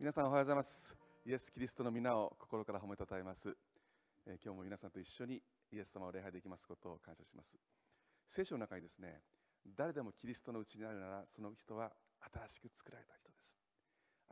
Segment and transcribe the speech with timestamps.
[0.00, 0.94] 皆さんおはようございます。
[1.26, 3.48] イエス・キリストの皆を心から褒めたたえます、
[4.28, 5.42] えー今日も皆さんと一緒に
[5.72, 7.58] イエス様を礼拝できますことを感謝します。
[8.28, 9.22] 聖書の中にですね
[9.76, 11.90] 誰でもキリストのうちにあるならその人は
[12.32, 13.58] 新しく作られた人です。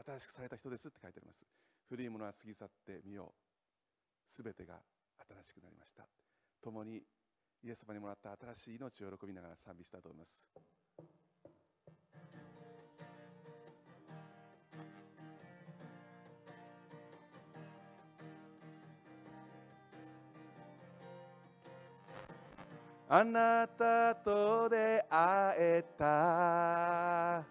[0.06, 1.42] 新しくされた人ですって書いてあります。
[1.88, 4.32] 古いものは過ぎ去ってみよう。
[4.32, 4.78] すべてが
[5.18, 6.06] 新しくなりました。
[6.62, 7.02] 共に
[7.64, 10.46] イエス様にもらった新しい命を喜びながら賛美したいと思います。
[23.08, 27.44] あなたと出会えた。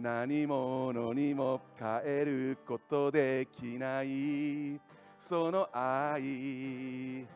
[0.00, 4.80] 何者にも変えることできない。
[5.18, 7.26] その愛。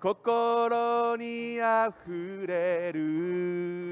[0.00, 3.88] 心にあふれる。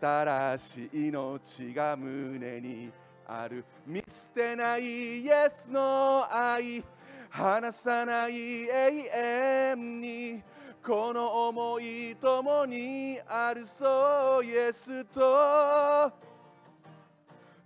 [0.00, 2.92] 新しい命が胸に
[3.26, 3.64] ある。
[3.84, 6.84] 見捨てないイエスの愛。
[7.32, 10.42] 離さない永遠に
[10.84, 16.12] この思い共にあるそうイエスと。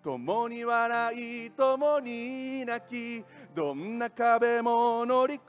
[0.05, 3.25] 共に笑い共に泣き
[3.57, 5.43] どんな壁も乗り越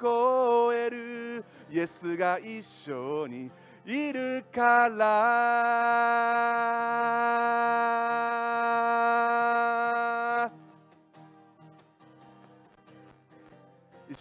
[0.73, 3.51] えるイエスが一緒に
[3.85, 6.57] いるから。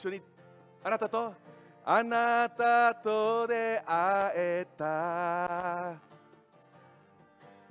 [0.06, 0.22] 緒に。
[0.84, 1.34] あなたと？
[1.84, 5.94] あなたと出会えた。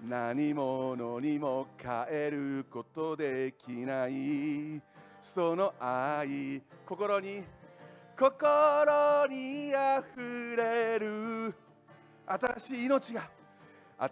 [0.08, 4.81] 何者にも変えることできない。
[5.22, 7.44] その愛心に
[8.17, 11.53] 心にあふれる。
[12.27, 13.30] 新しい命が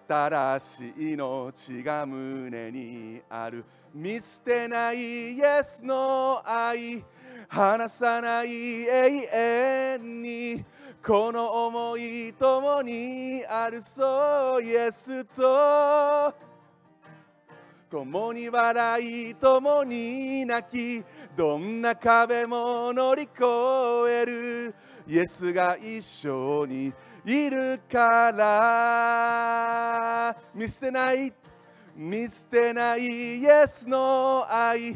[0.07, 3.65] 新しい命が胸にある。
[3.93, 7.03] 見捨てないイエスの愛。
[7.47, 10.65] 離さない永遠に
[11.05, 16.33] この思い共にあるそうイエスと
[17.93, 21.05] 共に笑い共に泣き
[21.37, 23.43] どんな壁も乗り越
[24.09, 24.73] える。
[25.07, 26.91] イエスが一緒に
[27.23, 30.35] いるから。
[30.55, 31.31] 見捨てない。
[31.95, 33.01] 見捨てない。
[33.01, 34.95] イエスの愛。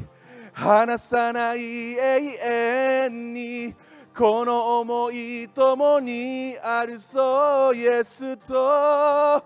[0.58, 3.76] 離さない永遠に。
[4.18, 9.44] この思い共にあるそうイエスと。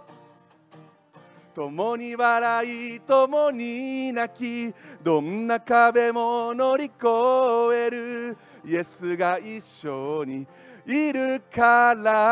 [1.54, 4.74] 共に笑い共に泣き。
[5.04, 6.94] どんな壁も乗り越
[7.76, 8.38] える。
[8.64, 10.48] イエスが一緒に
[10.86, 12.32] いるから。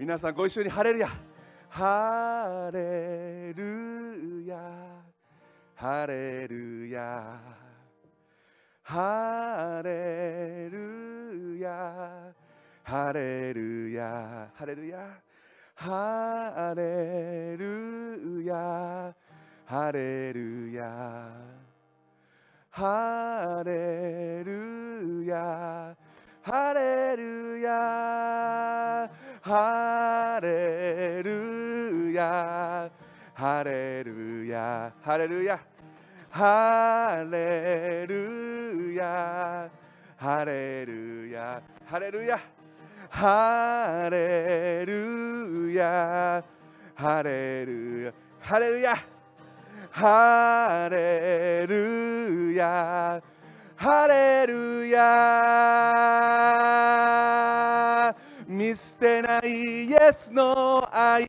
[0.00, 1.10] 皆さんご一緒にハレルヤ。
[1.68, 4.58] ハレルヤ。
[5.74, 7.38] ハレルヤ。
[8.82, 12.32] ハレルヤ。
[12.82, 14.48] ハレルヤ。
[14.54, 15.20] ハレルヤ。
[15.66, 19.14] ハレルヤ。
[19.66, 21.30] ハレルヤ。
[22.70, 25.94] ハレルヤ。
[26.50, 29.08] ハレルヤ
[29.40, 32.90] ハレルヤ
[33.34, 35.60] ハレルヤハレルヤ
[36.28, 39.70] ハレルヤ
[40.16, 42.40] ハレルヤハレルヤ
[43.08, 46.44] ハレルヤ
[46.96, 48.96] ハレルヤハレルヤ
[49.92, 53.22] ハレルヤ
[53.82, 55.00] ハレルヤ
[58.46, 61.26] 見捨てないイエスの愛。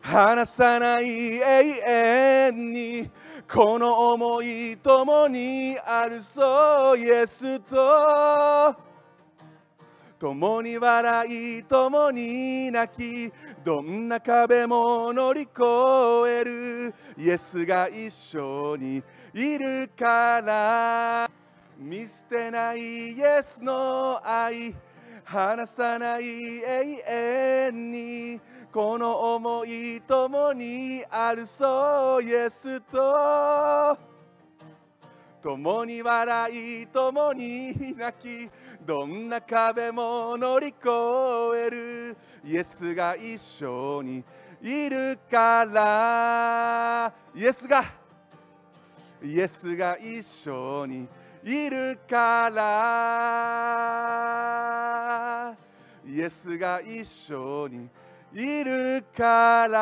[0.00, 1.82] 離さない永
[2.48, 3.10] 遠に
[3.52, 6.98] この思い共にあるそう。
[6.98, 8.76] イエスと
[10.20, 13.32] 共に笑い共に泣き
[13.64, 15.50] どんな壁も乗り越
[16.28, 16.94] える。
[17.18, 19.02] イエスが一緒に
[19.34, 21.39] いるから。
[21.80, 24.74] 見捨てないイエスの愛
[25.24, 28.40] 離さない永遠に
[28.70, 33.96] この思い共にあるそうイエスと。
[35.42, 38.50] 共に笑い共に泣き
[38.84, 40.76] どんな壁も乗り越
[41.66, 44.22] えるイエスが一緒に
[44.60, 47.10] いるから。
[47.34, 47.84] イエスが。
[49.22, 51.08] イエスが一緒に
[51.42, 53.30] いるから。
[56.06, 57.88] イエスが一緒に
[58.32, 59.80] いるから。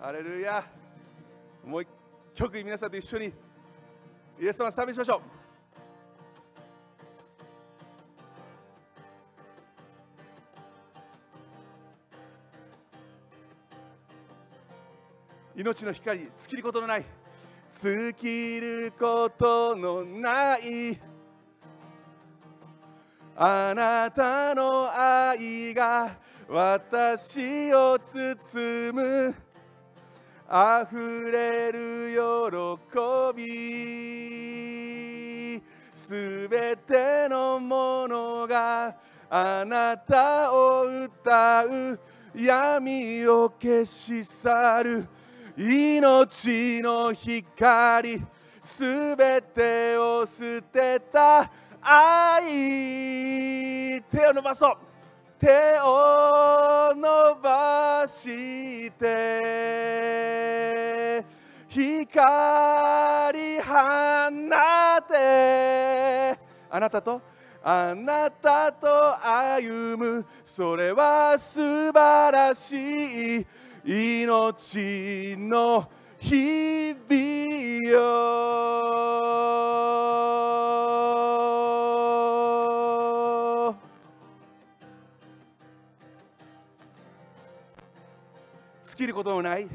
[0.00, 0.64] ハレルヤ。
[1.64, 1.88] もう一
[2.34, 3.32] 曲皆さんと一緒に。
[4.38, 5.20] イエス様を賛美しましょう。
[15.56, 17.04] 命の光尽きることのない
[17.80, 21.00] 尽きることのない
[23.34, 29.34] あなたの愛が私を包む
[30.46, 32.18] 溢れる喜
[33.34, 33.42] び
[35.94, 38.94] すべてのものが
[39.30, 41.98] あなたを歌う
[42.34, 45.08] 闇を消し去る
[45.56, 48.22] 命の光
[48.62, 51.50] すべてを捨てた
[51.80, 52.42] 愛。
[54.02, 54.76] 手を伸ばそう。
[55.38, 55.46] 手
[55.82, 60.16] を伸ばして。
[61.68, 63.72] 光放
[65.08, 66.38] て。
[66.68, 67.22] あなたと
[67.62, 70.26] あなたと歩む。
[70.44, 73.46] それは素晴らしい。
[73.86, 75.88] 命の
[76.18, 77.96] 日々よ。
[88.88, 89.68] 尽きることのない。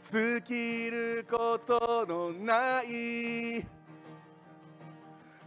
[0.00, 3.66] 尽きることのない。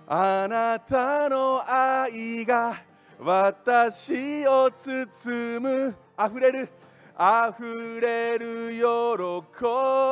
[0.05, 2.81] あなたの愛が
[3.17, 5.95] 私を包む。
[6.17, 6.67] あふれる。
[7.15, 8.79] あふれる喜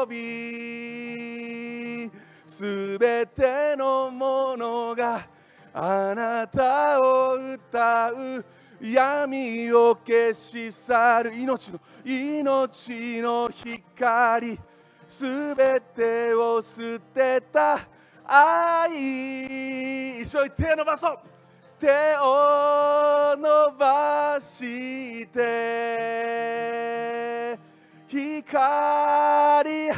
[0.07, 2.11] び。
[2.45, 5.25] すべてのものが
[5.73, 8.45] あなたを歌う。
[8.79, 11.33] 闇を消し去る。
[11.33, 14.59] 命の命の光。
[15.07, 17.87] すべてを捨てた
[18.25, 20.21] 愛。
[20.21, 21.19] 一緒に手伸ばそう。
[21.81, 21.87] 手
[22.21, 25.97] を伸ばして
[28.07, 29.97] 光放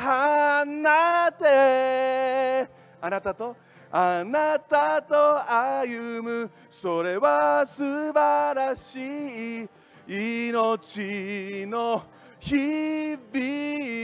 [1.37, 2.69] て
[3.01, 3.57] あなたと
[3.91, 9.69] あなたと歩むそれは素晴らしい
[10.07, 12.03] 命の
[12.39, 13.45] 日々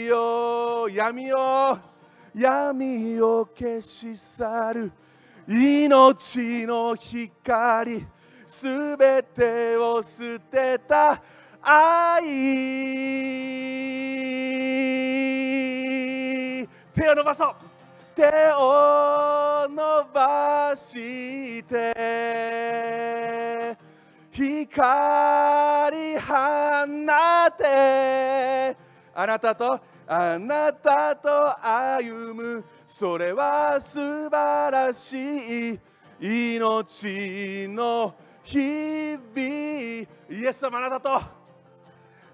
[0.05, 1.77] よ闇を
[2.35, 4.91] 闇を消し去る。
[5.51, 8.05] 命の光
[8.45, 11.19] すべてを捨てた
[11.59, 12.21] 愛。
[16.93, 17.55] 手を伸ばそう。
[18.15, 18.25] 手
[18.59, 19.77] を伸
[20.13, 21.95] ばして
[24.31, 26.29] 光放
[27.57, 28.77] て
[29.15, 29.79] あなたと
[30.11, 31.29] あなたと
[31.63, 35.79] 歩むそれは素晴らしい
[36.19, 39.19] 命の日々。
[39.37, 41.21] イエス様あなたと。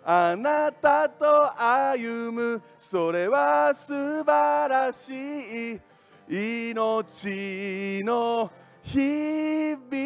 [0.05, 5.81] あなたと歩むそれは素晴らしい
[6.29, 8.49] 命の
[8.83, 9.97] 日々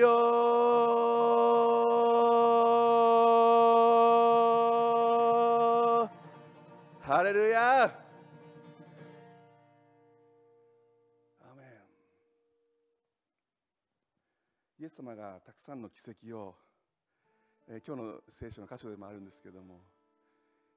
[0.00, 0.78] よ。
[7.08, 7.88] ハレルヤア
[11.56, 11.64] メ
[14.78, 16.54] ンイエス様がたくさんの奇跡を、
[17.66, 19.80] えー今日の聖書の箇所でもあるんですけども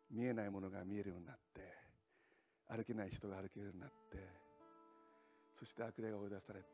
[0.10, 1.64] 見えないものが見えるようになって
[2.70, 4.18] 歩けない人が歩けるようになって
[5.60, 6.66] そして悪霊が追い出されて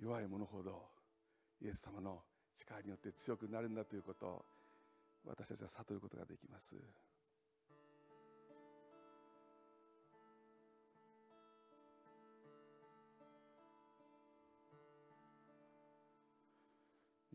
[0.00, 0.86] 弱い者ほど
[1.60, 2.22] イエス様の
[2.56, 4.44] 力によって強くなるんだということを
[5.26, 6.74] 私たちは悟ることができます。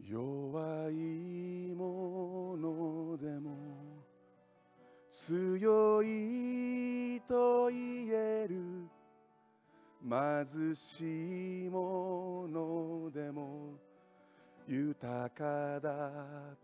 [0.10, 3.56] 弱いものでも
[5.10, 8.88] 強いと言える
[10.04, 13.78] 貧しいものでも
[14.68, 16.12] 豊かだ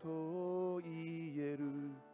[0.02, 2.09] と言える。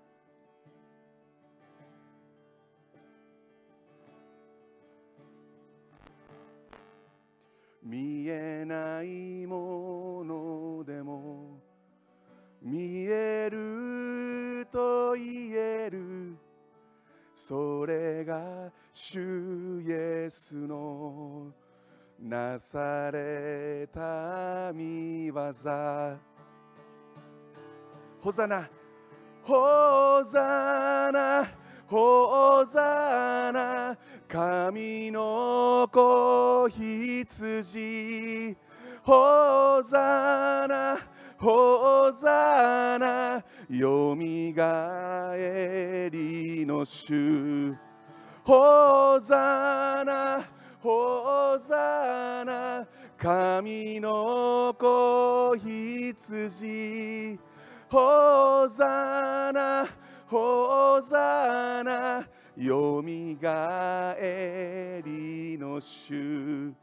[7.87, 11.61] 見えないものでも
[12.61, 16.37] 見えると言える
[17.33, 21.53] それが主イエスの
[22.19, 25.35] なされた見業。
[28.21, 28.69] ホザナ
[29.45, 33.97] ホザナホザナ
[34.29, 38.57] 神の子羊。
[39.05, 40.99] ホザナ
[41.39, 47.73] ホザナよみがえりの主。
[48.43, 50.43] ホザナ
[50.81, 52.85] ホザナ
[53.17, 57.39] 神の子羊。
[57.89, 59.87] ホザナ
[60.37, 62.29] ホザナ
[62.59, 66.75] よみがえりの主。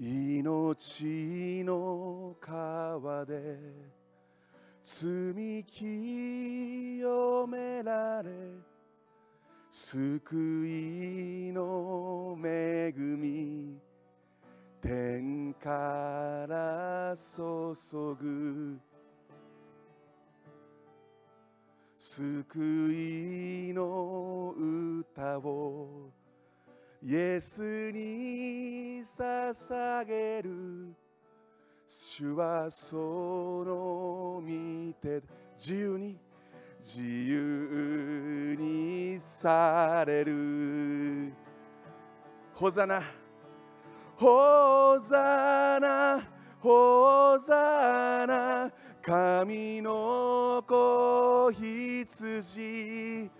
[0.00, 3.58] 命の川で
[4.82, 8.30] 罪清められ
[9.70, 13.87] 救いの恵み。
[14.80, 18.78] 天から注ぐ。
[21.98, 22.92] 救
[23.70, 26.10] いの歌を。
[27.02, 30.94] イエスに捧げる。
[31.86, 32.96] 主はそ
[33.66, 35.22] の見て。
[35.58, 36.16] 自由に。
[36.80, 41.32] 自由にされる。
[42.54, 43.17] ホザナ。
[44.18, 46.20] ホザナ
[46.58, 48.68] ホザナ
[49.00, 53.30] 神の子羊。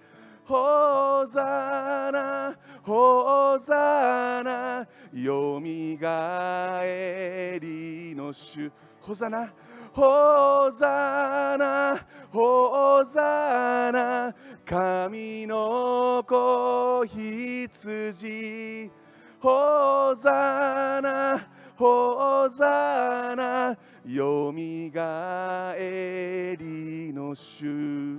[0.44, 8.70] ホザナホザナよみがえりの主。
[9.00, 9.52] ホザナ
[9.92, 14.32] ホザナホザナ
[14.64, 18.92] 神の子羊。
[19.40, 28.18] ホザナホザナよみがえりの主。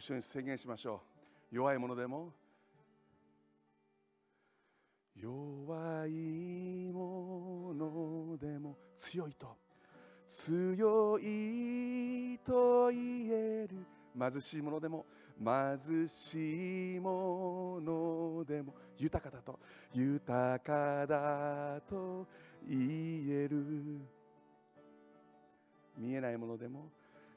[0.00, 1.02] 一緒に宣言しましょ
[1.52, 1.56] う。
[1.56, 2.32] 弱いものでも。
[5.14, 9.54] 弱いものでも強いと。
[10.26, 13.76] 強いと言える。
[14.18, 15.04] 貧しいものでも。
[15.38, 19.58] 貧しいものでも豊かだと。
[19.92, 22.26] 豊かだと
[22.66, 22.78] 言
[23.28, 24.00] える。
[25.98, 26.88] 見えないものでも。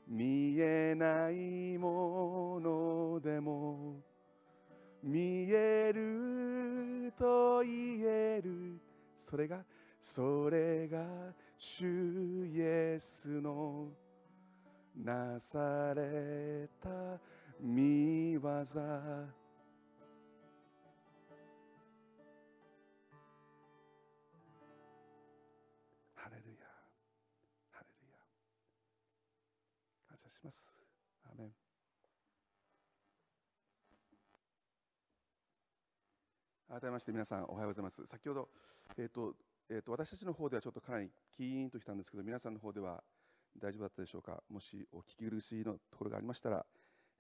[0.08, 4.02] 見えないものでも
[5.02, 8.80] 見えると言える。
[9.18, 9.64] それが
[10.02, 11.04] それが
[11.58, 13.88] 主イエスの
[14.96, 16.90] なされた
[17.60, 18.50] 見業。
[36.74, 38.04] 改めまして皆さんおはようございます。
[38.08, 38.50] 先ほど、
[38.98, 39.36] えーと
[39.70, 43.04] えー、と私たちの方ではちょっとかなりキーンときたんですけど皆さんの方では
[43.62, 44.42] 大丈夫だったでしょうか？
[44.50, 46.66] もしお聞き苦しいのところがありましたら、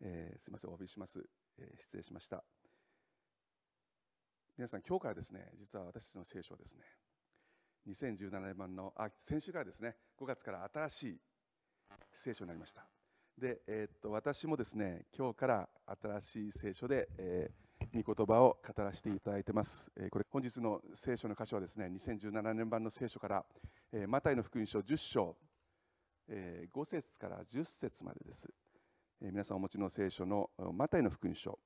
[0.01, 1.19] えー、すみませんお詫びします、
[1.59, 2.43] えー、失礼しました。
[4.57, 6.81] 皆さん今日からですね実は私たちの聖書はですね
[7.89, 11.21] 2017年版のあ先週からですね5月から新しい
[12.11, 12.87] 聖書になりました。
[13.37, 15.69] で、えー、っと私もですね今日から
[16.01, 23.45] 新しい聖書で、えー、御言葉を語らせていただいてます、これ本日の聖書の箇所はですね2017年版の聖書から、
[24.07, 25.35] マタイの福音書10章、
[26.29, 28.47] 5節から10節までです、
[29.21, 31.59] 皆さんお持ちの聖書のマタイの福音書、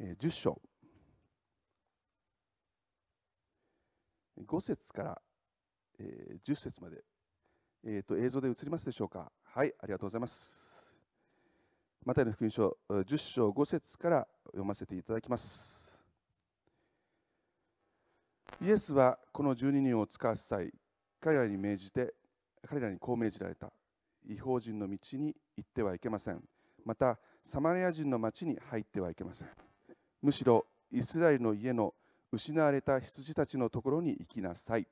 [0.00, 0.60] 10章。
[4.46, 5.22] 5節から、
[5.98, 7.02] え、10節まで、
[7.84, 9.32] えーと、映像で映りますでしょうか？
[9.42, 10.67] はいありがとうございます。
[12.04, 15.98] マタイの福音書10章5節から読ませていただきます。
[18.62, 20.72] イエスはこの12人を使わす際
[21.20, 22.14] 彼らに命じて
[22.66, 23.70] 彼らにこう命じられた。
[24.26, 26.42] 違法人の道に行ってはいけません。
[26.84, 29.48] またサマリア人の町に入ってはいけません。
[30.22, 31.94] むしろイスラエルの家の
[32.32, 34.86] 失われた羊たちのところに行きなさい。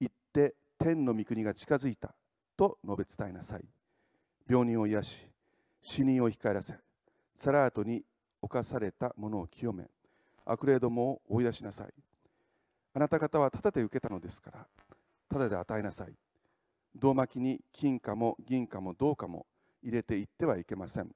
[0.00, 0.54] 行って
[0.86, 2.14] 天の御国が近づいた
[2.56, 3.64] と述べ伝えなさい。
[4.48, 5.26] 病人を癒し
[5.82, 6.74] 死人を生き返らせ
[7.36, 8.04] サラートに
[8.40, 9.86] 侵された者を清め
[10.44, 11.88] 悪霊どもを追い出しなさい。
[12.94, 14.66] あなた方はただで受けたのですから
[15.28, 16.12] ただで与えなさい。
[16.94, 19.44] 胴巻きに金貨も銀貨も銅貨も
[19.82, 21.10] 入れていってはいけません。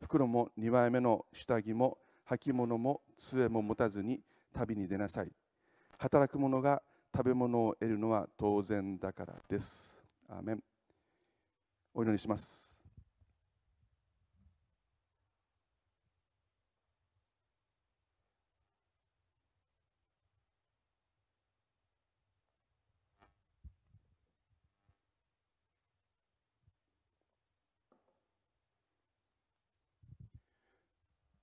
[0.00, 4.20] 袋も2枚目の下着も履物も杖も持たずに
[4.54, 5.32] 旅に出なさい。
[5.98, 6.80] 働く者が
[7.14, 9.98] 食べ物を得るのは当然だからです。
[10.28, 10.62] アーメン。
[11.92, 12.70] お祈りします。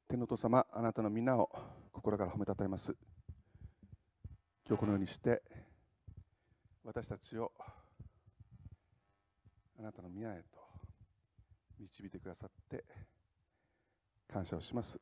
[0.10, 1.50] 天の父様、あなたの皆を
[1.92, 2.96] 心から褒めたたえます。
[4.70, 5.42] 今日このようにして、
[6.84, 7.54] 私たちを
[9.80, 10.60] あなたの宮へと
[11.80, 12.84] 導いてくださって
[14.30, 15.00] 感謝をします。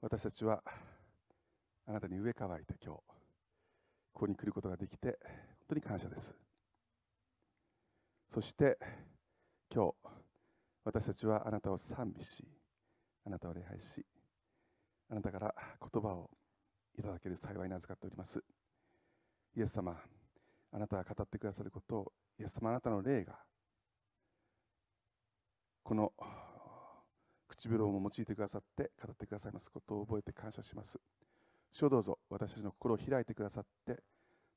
[0.00, 0.60] 私たちは
[1.86, 3.02] あなたに植え替えて今日、こ
[4.14, 6.34] こに来ることができて本当に感謝です。
[8.28, 8.76] そして
[9.72, 9.94] 今日
[10.82, 12.44] 私たちはあなたを賛美し、
[13.24, 14.04] あなたを礼拝し、
[15.12, 15.54] あなたから
[15.92, 16.28] 言葉を
[16.98, 18.42] いただける幸いに預かっております。
[19.56, 19.96] イエス様、
[20.72, 23.38] あなたが語ってくださることを、イエス様、あなたの霊が、
[25.82, 26.12] この
[27.48, 30.98] 唇を用いてくださって語ってくださいますことを覚えて感謝します。
[31.72, 34.02] 主をどうぞ私たちの心を開いてくださって、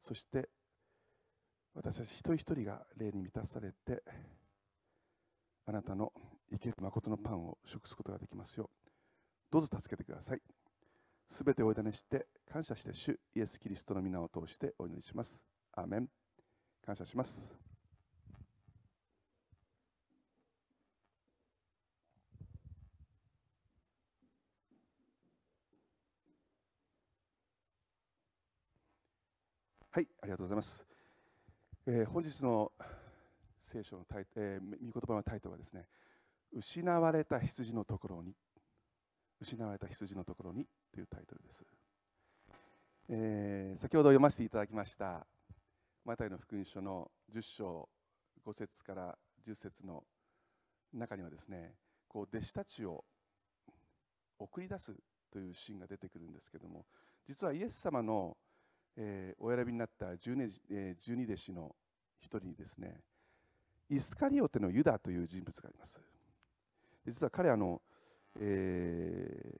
[0.02, 0.50] そして
[1.74, 4.04] 私たち一人一人が霊に満たされて、
[5.66, 6.12] あなたの
[6.52, 8.90] 生ける誠のパンを食すことができますよう
[9.52, 10.42] どうぞ助けてください
[11.32, 15.42] すべてお委ねして感謝して主イエス・キリストの皆を通してお祈りします。
[15.72, 16.10] アーメン。
[16.86, 17.54] 感謝します。
[29.90, 30.86] はい、ありがとうございます。
[31.88, 32.74] えー、本日の
[33.64, 35.88] 聖書のタイ、えー、御言葉のタイトルはですね、
[36.52, 38.36] 失われた羊のところに、
[39.42, 41.66] 失われた羊のところにというタイトルです。
[43.10, 45.26] えー、先ほど読ませていただきました、
[46.06, 47.90] マタイの福音書の10章
[48.46, 50.04] 5節から10節の
[50.94, 51.74] 中にはですね、
[52.08, 53.04] こう弟子たちを
[54.38, 54.94] 送り出す
[55.32, 56.86] というシーンが出てくるんですけども、
[57.28, 58.38] 実はイエス様の、
[58.96, 61.76] えー、お選びになった12、えー、12弟子の
[62.20, 63.02] 一人にですね、
[63.90, 66.00] イスカリオテのユダという人物があります。
[67.06, 67.82] 実は彼あの、
[68.40, 69.58] え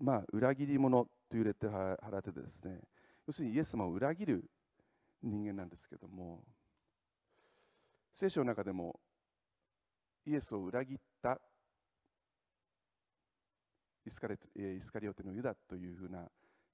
[0.00, 2.80] ー、まあ、裏切り者というレッテルを払ってですね、
[3.26, 4.44] 要するにイエス様を裏切る
[5.22, 6.42] 人間なんですけども、
[8.12, 8.98] 聖書の中でも
[10.26, 11.40] イエスを裏切った
[14.04, 16.26] イスカレイスカリオテのユダというふうな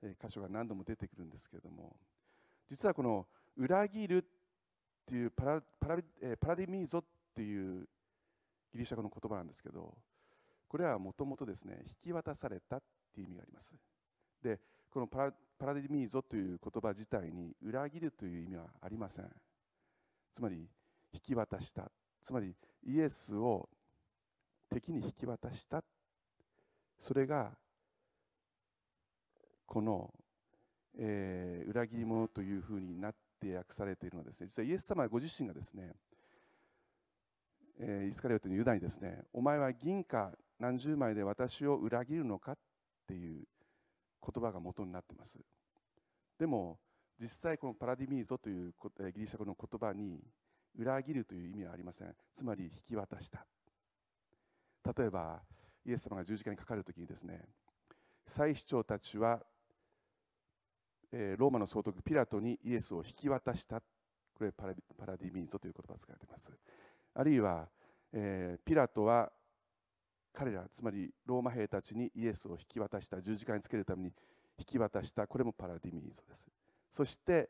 [0.03, 1.97] 箇所が何度も出てくるんですけれども
[2.69, 4.25] 実はこの裏切るっ
[5.07, 5.97] ていうパラパラ,、
[6.41, 7.87] パラディミーゾっていう
[8.73, 9.95] ギリシャ語の言葉なんですけど
[10.69, 12.83] これはもともとですね引き渡されたっ
[13.15, 13.75] ていう意味があります。
[14.43, 19.31] でこのパラパラディミーゾという言葉自体に裏切るという意味はありません。
[20.35, 20.69] つまり
[21.13, 21.91] 引き渡した。
[22.23, 23.69] つまりイエスを
[24.69, 25.83] 敵に引き渡した。
[26.99, 27.53] それが
[29.67, 30.13] この、
[30.99, 35.95] えー、裏切り者というふうになって訳されているのはですね、実はイエス様ご自身がですね、
[37.79, 42.57] えー、イスカリオテのユダにですね、お前は銀貨何十枚で私を裏切るのかっ
[43.07, 43.45] ていう
[44.23, 45.39] 言葉が元になってます。
[46.39, 46.79] でも、
[47.21, 48.75] 実際このパラディミーゾという
[49.15, 50.21] ギリシャ語の言葉に
[50.79, 52.15] 裏切るという意味はありません。
[52.35, 53.47] つまり引き渡した。
[54.97, 55.41] 例えば、
[55.85, 57.43] イエス様が十字架にかかるときにですね、
[58.27, 59.41] 祭司長たちは
[61.13, 66.51] えローマの総督ピラトにイエスを引き渡したこれパラディミーゾという言葉が使われています
[67.15, 67.69] あるいは、
[68.13, 69.33] えピラトは
[70.37, 74.13] 彼らつまりローマ兵たちにイエスを引き渡した十字架につけるために
[74.59, 76.45] 引き渡したこれもパラディミーゾです。
[76.93, 77.49] そして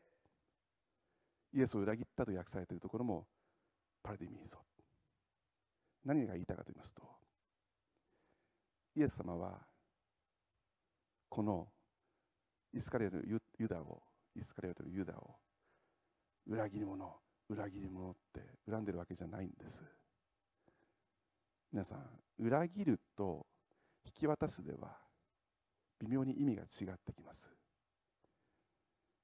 [1.53, 3.27] イエスを裏切ったと訳されているところも
[4.01, 4.57] パラディミーゾ。
[6.05, 7.03] 何が言いたいかと言いますと
[8.95, 9.59] イエス様は
[11.27, 11.67] この
[12.73, 14.01] イスカリオのユダを
[14.33, 15.35] イスカリオのユダを
[16.47, 17.13] 裏切り者
[17.49, 19.83] 裏切り者って恨んでるわけじゃないんです。
[21.71, 21.99] 皆さん
[22.39, 23.45] 裏切ると
[24.05, 24.97] 引き渡すでは
[25.99, 27.51] 微妙に意味が違ってきます。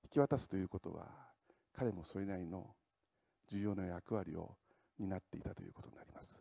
[0.03, 1.07] 引き渡すということは
[1.75, 2.75] 彼もそれなりの
[3.49, 4.55] 重要な役割を
[4.99, 6.37] 担っていたということになります。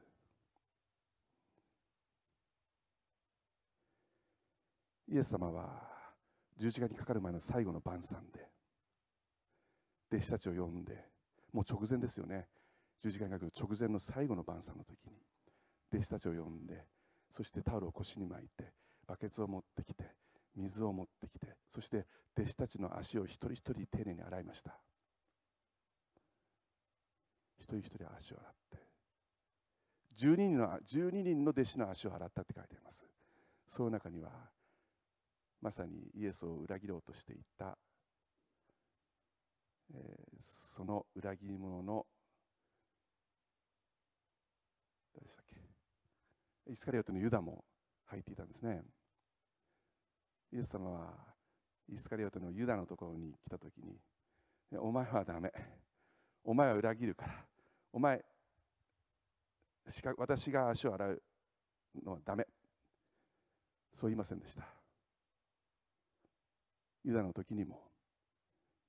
[5.09, 5.89] イエス様は
[6.59, 8.49] 十字架にかかる前の最後の晩餐で
[10.11, 11.07] 弟子たちを呼んで
[11.53, 12.49] もう直前ですよね。
[13.03, 15.17] 十字架にかかる直前の最後の晩餐の時に
[15.93, 16.85] 弟子たちを呼んで
[17.31, 18.73] そしてタオルを腰に巻いて
[19.07, 20.05] バケツを持ってきて
[20.57, 22.07] 水を持ってきてそして
[22.39, 24.79] 弟子たちの足を一人一人丁寧に洗いました。
[27.59, 28.79] 一人一人足を洗って
[30.19, 33.05] 12人の ,12 人の弟子の足を洗ったって書いてあります。
[33.69, 34.31] その中には
[35.63, 37.79] まさにイエスを裏切ろうとしていた、
[39.95, 40.43] えー、
[40.77, 42.05] その裏切り者の
[45.15, 45.42] 誰でした
[46.73, 47.65] イスカリオテのユダも
[48.07, 48.81] 入っていたんですね。
[50.55, 51.13] イエス様は
[51.87, 53.99] イスカリオテのユダのところに来た時に
[54.79, 55.53] お前はダメ。
[56.45, 57.45] お前は裏切るから。
[57.93, 58.25] お前
[60.17, 61.23] 私が足を洗う
[62.03, 62.47] のはダメ。
[63.93, 64.67] そう言いませんでした。
[67.05, 67.83] ユダの時にも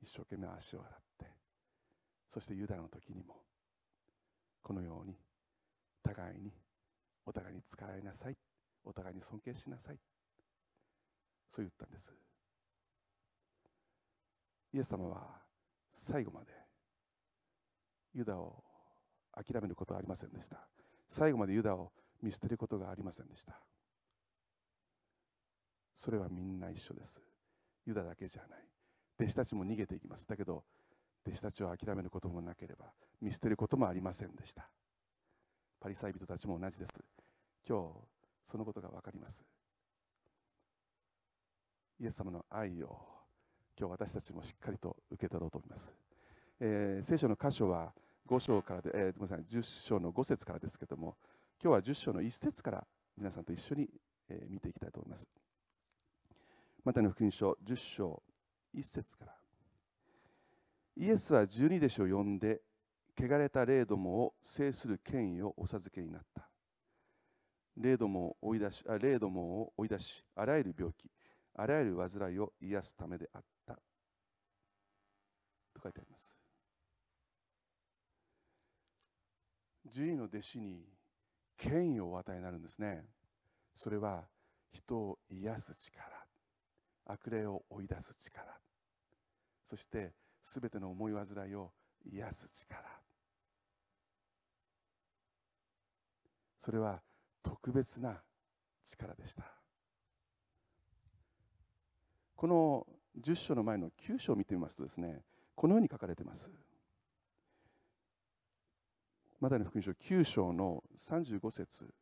[0.02, 1.26] 一生懸命足を洗って
[2.30, 3.36] そしてユダの時にも
[4.62, 5.18] このように
[6.04, 6.63] 互いに
[7.26, 8.38] お互いに使いなさい。
[8.84, 10.00] お互いに尊敬しなさい。
[11.50, 12.12] そう言ったんです。
[14.74, 15.42] イエス様は
[15.92, 16.48] 最後まで
[18.14, 18.64] ユダを
[19.32, 20.68] 諦めることはありませんでした。
[21.08, 23.60] 最後までユダを見捨てることがありませんでした。
[25.96, 27.22] それはみんな一緒です。
[27.86, 28.60] ユダだけじゃない。
[29.20, 30.28] 弟子たちも逃げていきます。
[30.28, 30.64] だけど
[31.26, 34.70] 弟子たちを諦めることもなければ見捨てることもありませんでした。
[35.80, 36.94] パリサイ人たちも同じです。
[37.68, 37.94] 今日
[38.44, 39.44] そのことが分かります。
[42.00, 42.98] イエス様の愛を
[43.80, 45.94] 今日私たちもしっかりと受け取ろうと思います、
[46.60, 47.94] えー、聖書の箇所は
[48.28, 51.16] 5章からで、えー、ごめんなさい10章の5節からですけども
[51.64, 53.90] 今日は10章の1節から皆さんと一緒に、
[54.30, 55.28] えー、見ていきたいと思います。
[56.84, 58.22] またの福音書10章
[58.76, 59.34] 1節から。
[60.98, 62.62] イエスは十二弟子を呼んで
[63.18, 66.50] 汚れた霊どもを制する権威をお授けになった。
[67.78, 71.10] 霊どもを追い出しあ霊どもを追い出しあらゆる病気
[71.56, 73.76] あらゆる患いを癒すためであった。
[73.76, 73.82] と
[75.82, 76.36] 書いてあります。
[79.86, 80.84] 十二の弟子に
[81.58, 83.06] 権威をお与えになるんですね。
[83.76, 84.24] それは
[84.72, 86.04] 人を癒す力
[87.06, 88.46] 悪霊を追い出す力
[89.66, 91.72] そしてすべての思い煩いを
[92.06, 92.82] 癒す力。
[96.60, 97.02] それは
[97.44, 98.22] 特別な
[98.86, 99.44] 力でした。
[102.36, 102.88] この
[103.22, 105.22] 10章の前の9章を見てみますとですね
[105.56, 106.50] このように書かれています。
[109.40, 111.94] またの福音書9章の35節。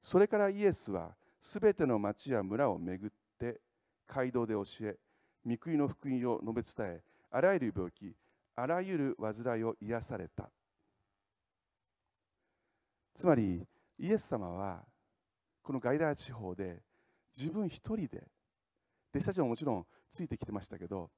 [0.00, 3.60] それからイエスはすべての町や村を巡って
[4.06, 4.96] 街道で教え
[5.46, 8.14] 御国の福音を述べ伝えあらゆる病気
[8.56, 10.50] あらゆる患いを癒された。
[13.14, 13.66] つまり
[13.98, 14.84] イエス様は
[15.62, 16.82] このガイラー地方で
[17.36, 18.28] 自分一人で
[19.14, 21.10] 弟子たちももちろんついてきてましたけど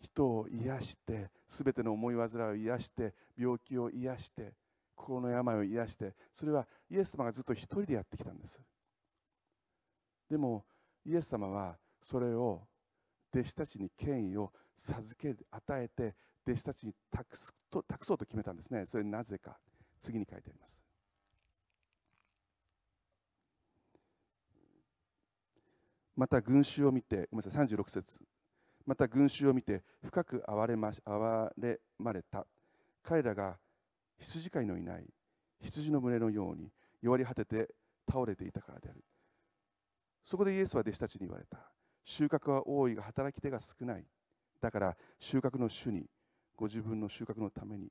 [0.00, 4.52] 人を癒して全ての思い煩いを癒して病気を癒して
[4.94, 8.60] 心の病を癒してそれはイエス様がずっと一人でやってきたんです。
[10.28, 10.64] でも
[11.04, 12.66] イエス様はそれを
[13.34, 16.14] 弟子たちに権威を授け与えて
[16.46, 18.86] 弟子たちに託すと託そうと決めたんですね。
[18.86, 19.58] それなぜか。
[20.00, 20.85] 次に書いてあります。
[26.16, 28.20] また群衆を見てごめんなさい36節。
[28.86, 32.46] また群衆を見て深く哀れま哀れまれた。
[33.02, 33.58] 彼らが
[34.18, 35.04] 羊飼いのいない
[35.60, 36.70] 羊の群れのように
[37.02, 37.68] 弱り果てて
[38.10, 39.04] 倒れていたからである。
[40.24, 41.58] そこでイエスは弟子たちに言われた。
[42.04, 44.04] 収穫は多いが働き手が少ない。
[44.60, 46.06] だから収穫の主に
[46.56, 47.88] ご自分の収穫のために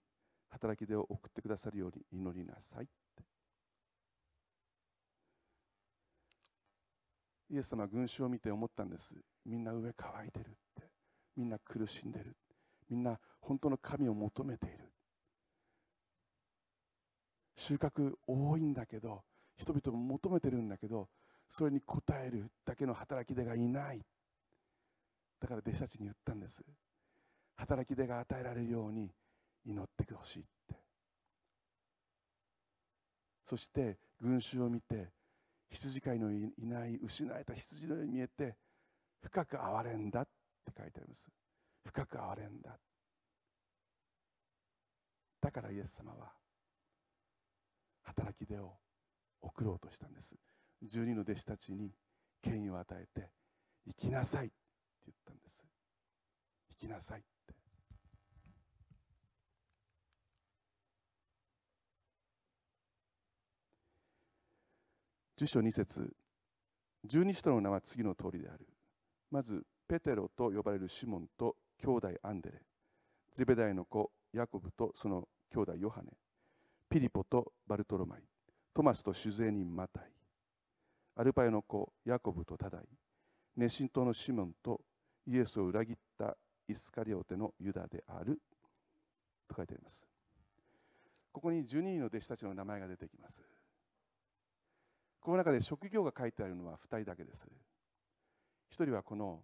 [0.49, 2.87] 働き手を送ってくださるように祈りなさい
[7.49, 9.15] イエス様は群衆を見て思ったんです。
[9.45, 10.89] みんな上乾いてるって。
[11.35, 12.35] みんな苦しんでる。
[12.89, 14.91] みんな本当の神を求めている。
[17.57, 19.23] 収穫多いんだけど
[19.57, 21.07] 人々も求めてるんだけど
[21.47, 24.01] それに応えるだけの働き手がいない。
[25.39, 26.63] だから弟子たちに言ったんです。
[27.55, 29.09] 働き手が与えられるように
[29.65, 30.75] 祈ってほしいって。
[33.45, 35.11] そして群衆を見て
[35.75, 38.55] 羊飼いのいない失われた羊のように見えて
[39.21, 40.23] 深く憐れんだっ
[40.65, 41.27] て書いてあります。
[41.85, 42.77] 深く憐れんだ。
[45.41, 46.31] だからイエス様は
[48.03, 48.73] 働き手を
[49.41, 50.35] 送ろうとしたんです。
[50.83, 51.91] 12の弟子たちに
[52.41, 53.29] 権威を与えて
[53.85, 54.53] 行きなさいって
[55.05, 55.63] 言ったんです。
[56.69, 57.35] 行きなさいって
[65.37, 66.15] 10章2節。
[67.03, 68.65] 十二使徒の名は次の通りである。
[69.29, 72.61] まずペテロと呼ばれるシモンと兄弟アンデレ。
[73.33, 76.11] ゼベダイの子ヤコブとその兄弟ヨハネ。
[76.89, 78.23] ピリポとバルトロマイ。
[78.73, 80.03] トマスと酒税人マタイ。
[81.17, 82.81] アルパイの子ヤコブとタダイ。
[83.57, 84.79] 熱心党のシモンと
[85.27, 86.37] イエスを裏切った
[86.69, 88.39] イスカリオテのユダである。
[89.49, 90.07] と書いてあります。
[91.33, 93.43] ここに12人の弟子たちの名前が出てきます。
[95.25, 97.47] この中で職業が書いてあるのは2人だけです。
[98.71, 99.41] 1人はこの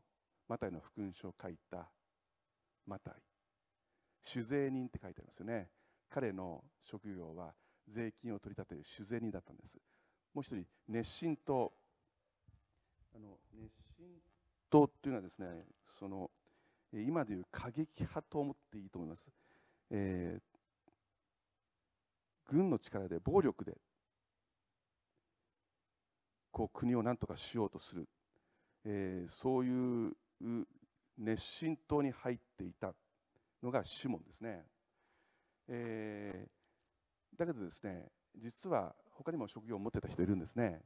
[0.47, 1.89] マタイの福音書を書いた
[2.85, 3.13] マタイ。
[4.23, 5.69] 酒税人って書いてありますよね。
[6.11, 7.55] 彼の職業は
[7.87, 9.79] 税金を取り立てる酒税人だったんです。
[10.35, 11.73] もう一人熱心党
[13.15, 14.05] あの熱心
[14.69, 15.47] 党っていうのはですね
[15.97, 16.29] その
[16.93, 19.25] 今でいう過激派と思っていいと思います、
[19.89, 20.41] えー、
[22.53, 23.77] 軍の力で暴力で
[26.51, 28.07] こう国を何とかしようとする、
[28.85, 30.11] えー、そういう
[31.17, 32.93] 熱心党に入っていた
[33.63, 34.65] のがシモンですね、
[35.69, 40.81] えー、だけどですね実は他にも職業を持ってた人いるんですね。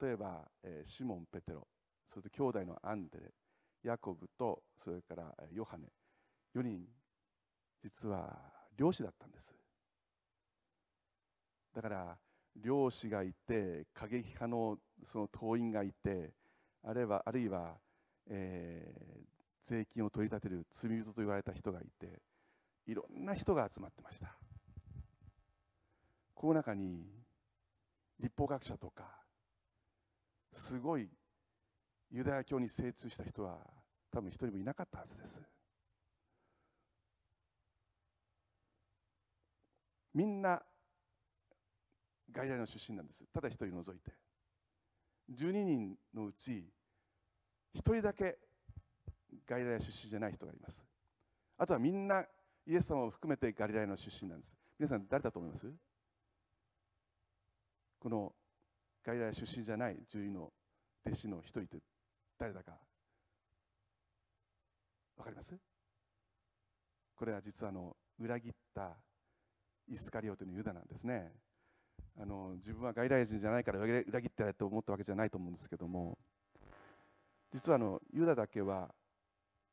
[0.00, 1.66] 例えば、えー、シモン・ペテロ
[2.06, 3.32] それと兄弟のアンデレ
[3.84, 5.88] ヤコブとそれからヨハネ。
[6.54, 6.86] 4人
[7.82, 8.36] 実は
[8.76, 9.54] 漁師だったんです。
[11.74, 12.18] だから
[12.62, 16.32] 漁師がいて過激派のその党員がいて
[16.82, 17.76] あるいはあるいは、
[18.28, 19.24] えー、
[19.62, 22.20] 税金を取り立てる罪人と言われた人がいて
[22.86, 24.36] いろんな人が集まってました。
[26.34, 27.04] この中に
[28.20, 29.04] 立法学者とか
[30.52, 31.08] すごい
[32.10, 33.58] ユダヤ教に精通した人は
[34.10, 35.40] 多分一人もいなかったはずです。
[40.14, 40.62] みんな
[42.32, 43.24] 外来の出身なんです。
[43.32, 44.12] ただ一人除いて。
[45.30, 46.64] 12人のうち
[47.74, 48.38] 一人だけ
[49.46, 50.84] ガリラヤ出身じゃない人がいます。
[51.58, 52.24] あとはみんな
[52.66, 54.56] イエス様を含めてガリラヤの出身なんです。
[54.78, 55.66] 皆さん誰だと思います？
[57.98, 58.32] この
[59.04, 60.52] ガリラヤ出身じゃない獣医の
[61.06, 61.78] 弟子の一人って
[62.38, 62.72] 誰だか。
[65.16, 65.54] 分かります？
[67.16, 68.96] これは実はあの裏切った
[69.88, 71.32] イスカリオテのユダなんですね。
[72.20, 76.18] あの自分は外来人じゃないから裏切ってやれと思ったわけじゃないと思うんですけども
[77.52, 78.90] 実はあのユダだけは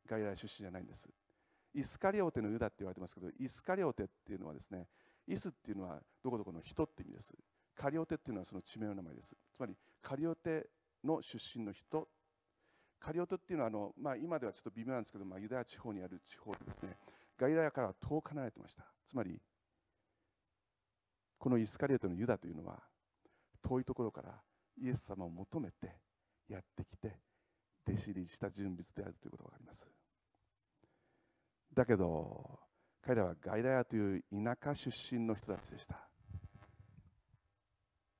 [0.08, 1.10] 外来出身じゃないんです。
[1.73, 4.88] イスカリオテのユダって言われてますけど、イスカリオテっていうのはですね、
[5.27, 7.34] イスっていうのはどこどこの人って意味です。
[7.75, 9.36] カリオテっていうのはその地名の名前です。
[9.53, 10.67] つまり、カリオテ
[11.03, 12.08] の出身の人。
[12.97, 16.95] カリオテっていうのはあの、まあ、今ではちょっと微妙なんですけど、まあ、ユダヤ地方にある地方でですね、
[17.38, 18.86] ガリラヤから遠く離れてました。
[19.05, 19.41] つまり、
[21.45, 22.79] このイスカリオテのユダというのは、
[23.62, 24.31] 遠いところから
[24.81, 25.95] イエス様を求めて
[26.49, 27.19] やってきて、
[27.88, 29.88] 弟子入りした人物であるということが分かります。
[31.71, 32.60] だけど、
[32.99, 36.10] 彼らはガイラヤという田舎出身の人たちでした。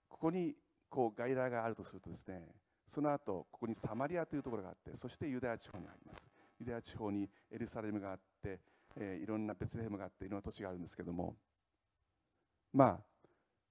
[0.07, 0.53] ここに
[0.88, 2.43] こうガイラヤがあるとするとですね、
[2.85, 6.29] その後、ここにサマリアというところがあって、そしてユダヤ地方にあります。
[6.59, 8.61] ユダヤ地方にエルサレムがあって、
[8.95, 11.35] えー、いろんなベツレヘムがあって、いろんな土地があるんですけども、
[12.71, 13.14] まあ、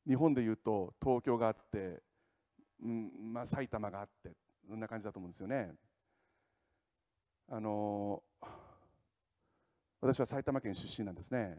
[0.07, 2.03] 日本でいうと東京があって、
[2.83, 4.33] うんまあ、埼玉があって、
[4.69, 5.73] そんな感じだと思うんですよね。
[7.49, 8.23] あの
[10.01, 11.59] 私は埼玉県出身なんですね。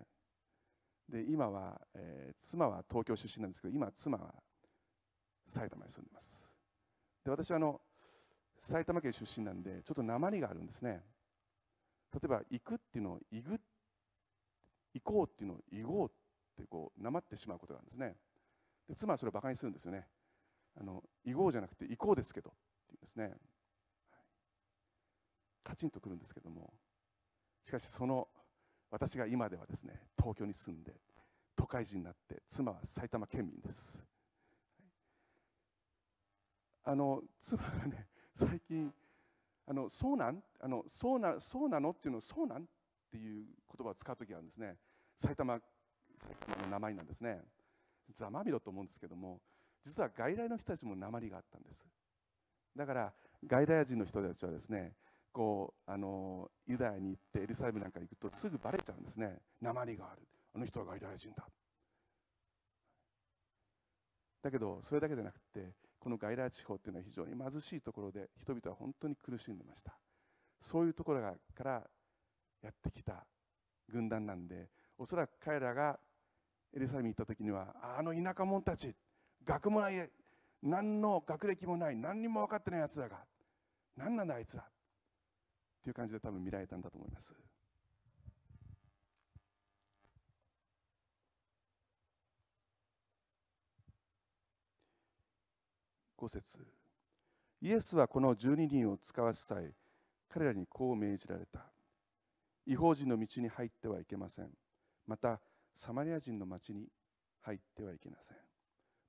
[1.09, 4.33] で今は、えー、妻は東京出身なんですけど今妻は
[5.47, 6.41] 埼玉に住んでます。
[7.23, 7.81] で私はあの
[8.59, 11.03] 埼玉県出身なんでちょっと鉛があるんですね。
[12.13, 13.59] 例えば行くっていうのを行く
[14.93, 18.15] 行こうっていうのを行こうってこうなまってしまうことがあるんですね。
[18.87, 20.07] で妻はそれをバカにするんですよね。
[20.77, 22.53] あの行こうじゃなくて行こうですけどっ
[22.87, 23.35] ていうんですね。
[25.63, 26.73] カチンとくるんですけども。
[27.63, 28.27] しかしその
[28.91, 30.93] 私が今ではですね東京に住んで
[31.55, 34.03] 都会人になって妻は埼玉県民です、
[36.83, 38.93] あの妻がね最近
[39.65, 44.75] あのそうなんあのそうなそうなのっていうのをそうなんってっていう言葉を使う時があるんですね。
[45.15, 45.59] 埼玉
[46.17, 47.41] 埼玉の名前なんですね。
[48.13, 49.41] ザマミロと思うんですけども
[49.83, 51.85] 実は外来の人たちも鉛があったんです。
[52.75, 53.13] だから
[53.45, 54.93] 外来人の人たちはですね
[55.31, 59.39] こうあのユダヤに行ってエルサレムなんか行くとすぐバレちゃうんですね。
[59.61, 60.21] 鉛がある。
[60.55, 61.45] あの人は外来人だ。
[64.41, 69.97] だけどそれだけじゃなくてこの外来地方っていうのは非常に貧しいところで人々は本当に苦しんでました。
[70.61, 71.21] そういうところ
[71.53, 71.83] から
[72.61, 73.25] やってきた
[73.89, 75.99] 軍団なんでおそらく彼らが
[76.75, 78.93] エルサレムに行った時にはあの田舎者たち
[79.45, 80.09] 学もない
[80.61, 83.17] 何の学歴もない何にも分かってないやつらが
[83.95, 84.65] 何なんだあいつらっ
[85.83, 87.33] ていう感じで多分見られたんだと思います。
[96.17, 96.57] 5節。
[97.61, 99.73] イエスはこの12人を使わす際
[100.27, 101.71] 彼らにこう命じられた。
[102.65, 104.49] 違法人の道に入ってはいけません。
[105.05, 105.39] また
[105.75, 106.87] サマリア人の町に
[107.41, 108.37] 入ってはいけません。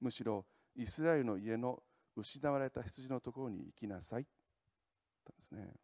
[0.01, 1.83] むしろイスラエルの家の
[2.17, 4.25] 失われた羊のところに行きなさい。
[4.25, 5.75] ですね。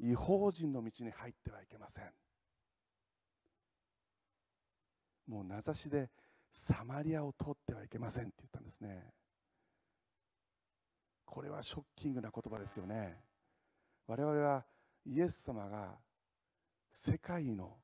[0.00, 2.04] 違法人の道に入ってはいけません。
[5.26, 6.10] もう名指しで
[6.52, 9.12] サマリアを通ってはいけませんって言ったんですね。
[11.24, 13.16] これはショッキングな言葉ですよね。
[14.06, 14.66] 我々は
[15.06, 15.98] イエス様が
[16.90, 17.76] 世界の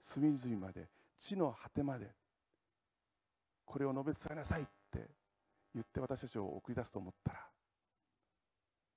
[0.00, 2.10] 隅々まで地の果てまで
[3.64, 5.08] これを述べ伝えなさいって
[5.74, 7.40] 言って私たちを送り出すと思ったら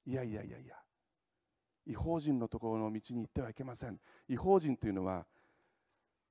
[0.06, 0.76] いやいやいやいや
[1.86, 4.00] 違法人のところの道に行ってはいけません。
[4.28, 5.26] 違法人というのは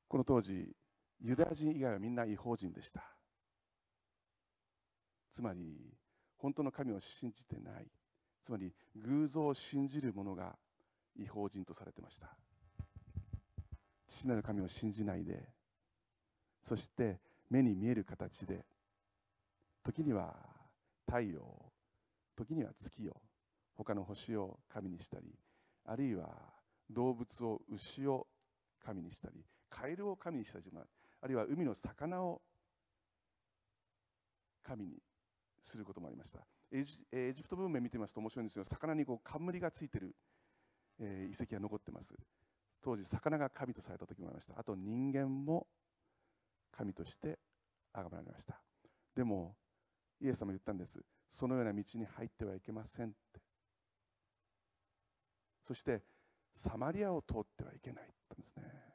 [0.06, 0.72] この当時
[1.20, 3.02] ユダヤ人以外はみんな違法人でした。
[5.32, 5.92] つまり
[6.36, 7.86] 本当の神を信じてない。
[8.44, 10.56] つまり偶像を信じる者が
[11.18, 12.28] 違法人とされてました。
[14.08, 15.48] 父なる神を信じないで
[16.62, 18.64] そして目に見える形で
[19.84, 20.34] 時には
[21.06, 21.40] 太陽
[22.36, 23.16] 時には月を
[23.74, 25.26] 他の星を神にしたり
[25.84, 26.28] あるいは
[26.90, 28.26] 動物を牛を
[28.84, 30.64] 神にしたりカエルを神にしたり
[31.20, 32.40] あるいは海の魚を
[34.62, 34.92] 神に
[35.62, 36.40] することもありました。
[36.70, 38.64] エジエジプト文明見てみますと面白いんですよ。
[38.64, 40.14] 魚にこう冠がついてる、
[41.00, 42.14] え、遺跡が残ってます。
[42.80, 44.58] 当時魚が神とされた時もありました。
[44.58, 45.66] あと人間も
[46.70, 47.38] 神として
[47.92, 48.60] 崇められました。
[49.14, 49.56] でも
[50.20, 51.00] イエス様言ったんです。
[51.30, 53.40] そのような道に入ってはいけませんって。
[55.62, 56.02] そして
[56.54, 58.88] サマリアを通ってはいけないって言ったんですね。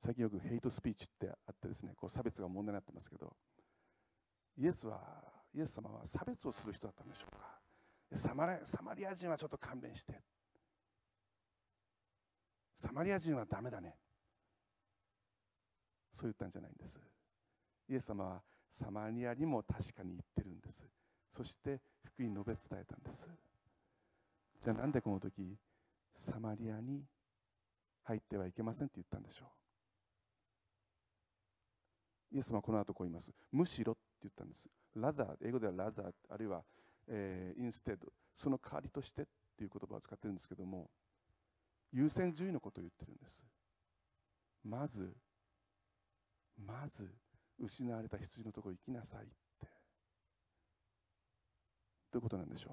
[0.00, 3.36] 最近よくヘイトスピーチってあってですねこう差別が問題になってますけど
[4.56, 5.00] イエスは
[5.54, 7.57] イエス様は差別をする人だったんでしょうか。
[8.14, 10.20] サマサマリア人はちょっと勘弁して。
[12.74, 13.96] サマリア人はダメだね。
[16.12, 16.98] そう言ったんじゃないんです。
[17.88, 20.86] イエス様はサマリアにも確かに言ってるんです。
[21.36, 23.26] そして福音述べ伝えたんです。
[24.60, 25.56] じゃあなんでこの時
[26.14, 27.04] サマリアに
[28.04, 29.46] 入ってはいけませんって言ったんでしょ
[32.32, 32.36] う。
[32.36, 33.32] イエス様はこの後こう言います。
[33.52, 34.68] むしろって言ったんです。
[34.94, 36.62] rather 英語では rather あるいは、
[37.08, 39.24] えー、 instead その代わりとしてっ
[39.56, 40.90] ていう言葉を使ってるんですけども
[41.92, 43.42] 優先順位のことを言ってるんです。
[44.64, 45.16] まず
[46.56, 47.08] まず
[47.58, 49.28] 失われた羊のところ行きなさいっ
[49.60, 49.66] て。
[52.10, 52.70] どういうことなんでしょ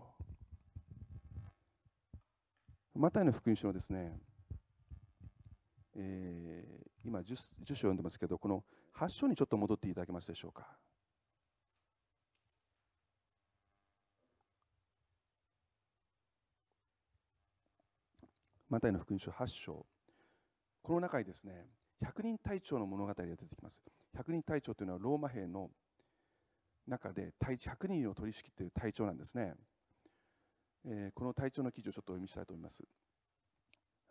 [2.96, 3.00] う？
[3.00, 4.20] マタイの福音書はですね、
[5.96, 7.36] えー、今 10, 10
[7.68, 8.64] 章読んでますけどこの
[8.98, 10.68] 8章にちょっと戻っていただけますでしょうか？
[18.70, 19.86] マタイの福音書8章。
[20.82, 21.68] この中にですね
[22.04, 23.82] 100人隊長の物語が出てきます。
[24.18, 25.70] 100人隊長というのはローマ兵の
[26.88, 29.54] 中で100人を取り仕切っている隊長なんですね、
[30.86, 32.84] えー、この隊長の記事をちょっとお読みしたいと思います、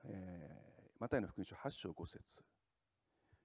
[0.05, 2.21] えー、マタイの福音書8章5節。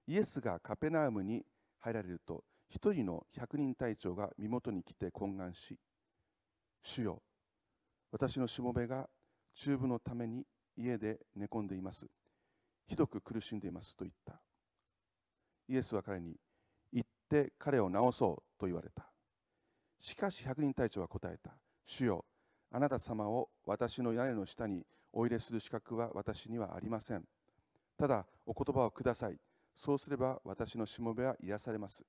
[0.06, 1.44] イエスがカペナームに
[1.78, 5.78] 入られると一人の100人隊長が身元に来て懇願し
[6.82, 7.22] 主よ
[8.10, 9.08] 私のしもべが
[9.54, 10.44] 中部のために
[10.76, 12.06] 家で寝込んでいます。
[12.86, 14.40] ひどく苦しんでいますと言った。
[15.68, 16.36] イエスは彼に、
[16.92, 19.10] 行って彼を治そうと言われた。
[20.00, 21.52] しかし百人隊長は答えた。
[21.86, 22.24] 主よ、
[22.72, 27.24] あなた様を私の屋根の下にお入れする資格は私にはありません。
[27.96, 29.38] ただ、お言葉をください。
[29.74, 32.02] そうすれば私のしもべは癒されます。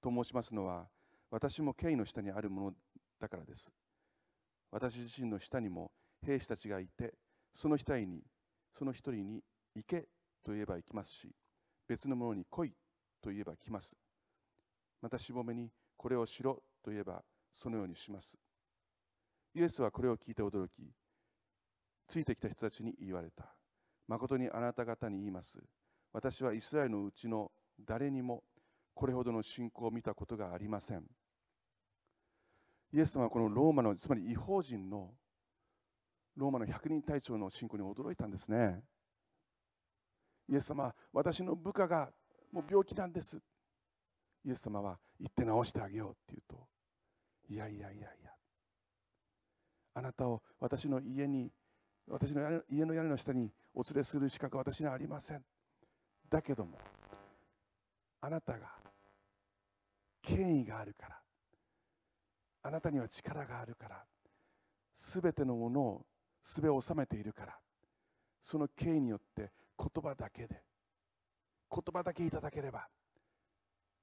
[0.00, 0.88] と申しますのは、
[1.30, 2.72] 私も権威の下にあるもの
[3.18, 3.70] だからです。
[4.70, 5.92] 私自身の下にも
[6.24, 7.14] 兵士たちがいて
[7.54, 8.22] その一人に
[8.72, 9.42] その一人に
[9.74, 10.08] 行け
[10.44, 11.28] と言えば行きますし
[11.88, 12.74] 別の者に来い
[13.20, 13.96] と言えば来ます。
[15.00, 17.22] またしぼめにこれをしろと言えば
[17.52, 18.36] そのようにします。
[19.54, 20.90] イエスはこれを聞いて驚き
[22.08, 23.54] ついてきた人たちに言われた。
[24.08, 25.58] 誠にあなた方に言います。
[26.12, 27.50] 私はイスラエルのうちの
[27.80, 28.44] 誰にも
[28.94, 31.04] これほどの信仰を見たことがありません。
[32.92, 35.14] イエス様はこのローマのつまり違法人の
[36.36, 38.82] ローマの百人隊長の信仰に驚いたんですね。
[40.48, 42.10] イエス様私の部下が
[42.50, 43.38] もう病気なんです。
[44.44, 46.68] イエス様は行って治してあげようって言うと
[47.48, 48.30] いやいやいやいや。
[49.94, 51.50] あなたを私の家に
[52.08, 55.44] 私の家の屋根の下にお連れする資格は私にはありません。
[56.28, 56.78] だけども
[58.20, 58.68] あなたが
[60.22, 61.20] 権威があるから
[62.62, 64.04] あなたには力があるから
[64.94, 66.06] すべてのものを
[66.42, 67.58] すべを収めているから。
[68.40, 70.62] その権威によって言葉だけで。
[71.70, 72.86] 言葉だけいただければ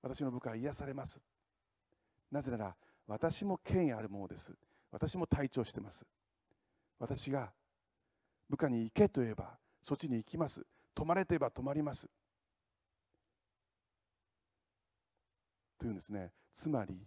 [0.01, 1.21] 私の部下は癒されます。
[2.31, 2.75] なぜなら
[3.07, 4.53] 私も権威あるものです。
[4.91, 6.05] 私も体調してます。
[6.97, 7.51] 私が
[8.49, 10.65] 部下に行けと言えばそっちに行きます。
[10.95, 12.09] 泊まれと言えば泊まります。
[15.77, 16.31] というんですね。
[16.53, 16.97] つまり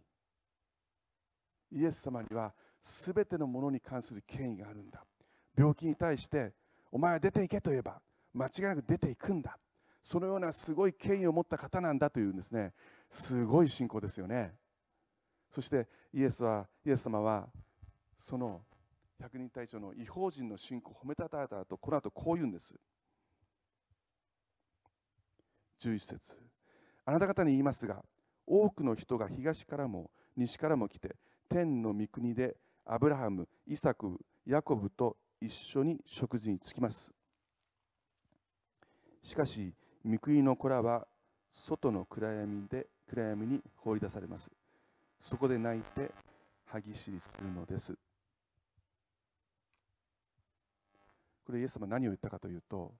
[1.72, 5.04] イエス様には全てのものに関する権威があるんだ。
[5.56, 6.52] 病気に対して
[6.90, 8.00] お前は出ていけと言えば
[8.34, 9.58] 間違いなく出ていくんだ。
[10.02, 12.72] そのようなすごい権威を持った方なんだというんですね。
[13.08, 14.52] すごい信仰ですよね。
[15.50, 17.48] そしてイエスはイエス様は
[18.18, 18.62] その
[19.20, 22.74] 百人隊長の違法人の信仰を褒めたたえた後この後こう言うんです。
[25.80, 26.36] 11節。
[27.04, 28.02] あなた方に言いますが
[28.46, 31.16] 多くの人が東からも西からも来て
[31.48, 37.12] 天の御国でアブラハム、イサク、ヤコブと一緒に食事につきます。
[39.24, 39.74] しかし
[40.08, 41.06] 御国の子らは
[41.50, 44.52] 外の暗闇で暗闇に放り出されます。
[45.20, 46.12] そこで泣いて
[46.64, 47.92] 歯ぎしりするのです。
[51.44, 52.92] これイエス様何を言ったかというと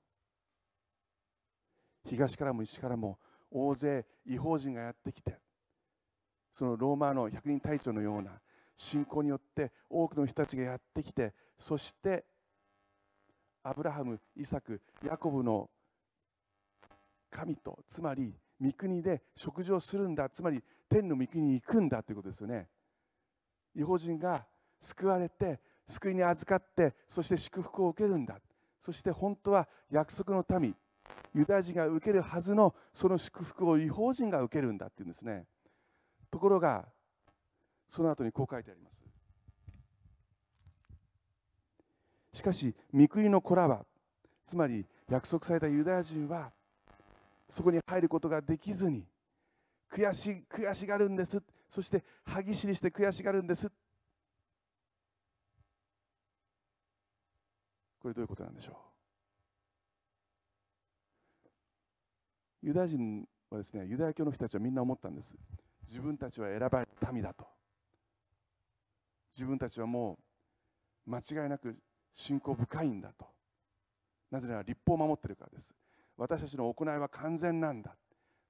[2.05, 3.19] 東からも西からも
[3.53, 5.39] 大勢違法人がやってきて
[6.53, 8.33] そのローマの百人隊長のような
[8.77, 12.25] 信仰によって多くの人たちがやってきてそして
[13.63, 15.71] アブラハム、イサク、ヤコブの
[17.31, 22.69] 神とつまり御国で食事をするんだつまり天の御国に行くんだということですよね。
[23.75, 24.45] 違法人が
[24.81, 28.39] 救われて救いに預かってそして祝福を受けるんだ。
[28.81, 30.75] そして本当は約束の民
[31.35, 35.47] ユダヤ人が受けるはずのその祝福を違法人が受けるんだっていうんですね。
[36.31, 36.87] ところが
[37.89, 39.02] その後にこう書いてあります。
[42.33, 43.85] しかし御国の子らは
[44.47, 46.51] つまり約束されたユダヤ人は
[47.49, 49.05] そこに入ることができずに
[49.91, 51.43] 悔し悔しがるんです。
[51.69, 53.71] そして歯ぎしりして悔しがるんです。
[58.01, 58.73] これどういうことなんでしょ
[62.63, 62.67] う？
[62.67, 65.35] ユダヤ人はですねユダヤ教の人たちはみんな思ったんです。
[65.87, 67.47] 自分たちは選ばれた民だと。
[69.33, 70.19] 自分たちはも
[71.07, 71.77] う間違いなく
[72.15, 73.27] 信仰深いんだと。
[74.31, 75.75] なぜなら立法を守ってるからです。
[76.17, 77.97] 私たちの行いは完全なんだ。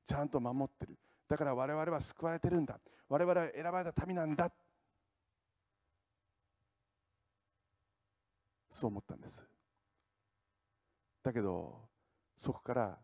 [0.04, 0.98] ちゃんと守ってる。
[1.28, 2.78] だから我々は救われてるんだ。
[3.08, 4.50] 我々は選ばれた民なんだ。
[8.70, 9.44] そう思ったんです。
[11.22, 11.88] だけど
[12.36, 12.98] そこから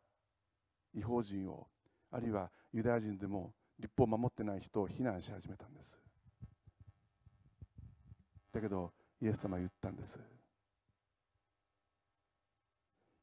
[0.95, 1.69] 違法人を
[2.11, 5.99] あるいはユダヤ人でも立法を守ってない人を非難し始めたんです。
[8.53, 10.19] だけどイエス様は言ったんです。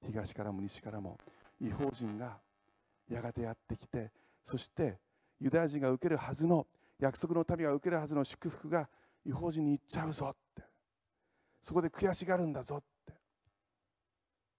[0.08, 1.18] 東からも西からも
[1.62, 2.38] 違法人が
[3.10, 4.12] やがてやってきて
[4.43, 4.97] そして
[5.39, 6.66] ユダヤ人が受けるはずの
[6.99, 8.88] 約束の民が受けるはずの祝福が
[9.26, 10.64] 違法人に行っちゃうぞって。
[11.62, 13.14] そこで悔しがるんだぞって。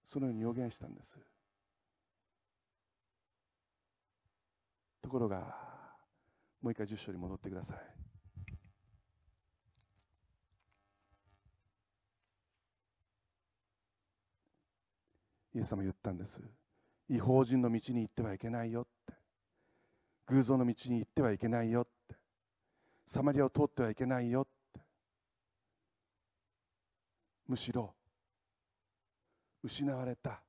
[0.05, 1.17] そのように予言したんです。
[5.01, 5.37] ところが
[6.61, 7.96] もう一回10章に戻ってください。
[15.57, 16.39] イエス様言ったんです。
[17.09, 19.13] 違法人の道に行ってはいけないよって。
[20.27, 22.15] 偶像の道に行ってはいけないよって。
[23.07, 24.81] サマリアを通ってはいけないよって。
[27.47, 27.95] むしろ
[29.63, 30.43] 失われた。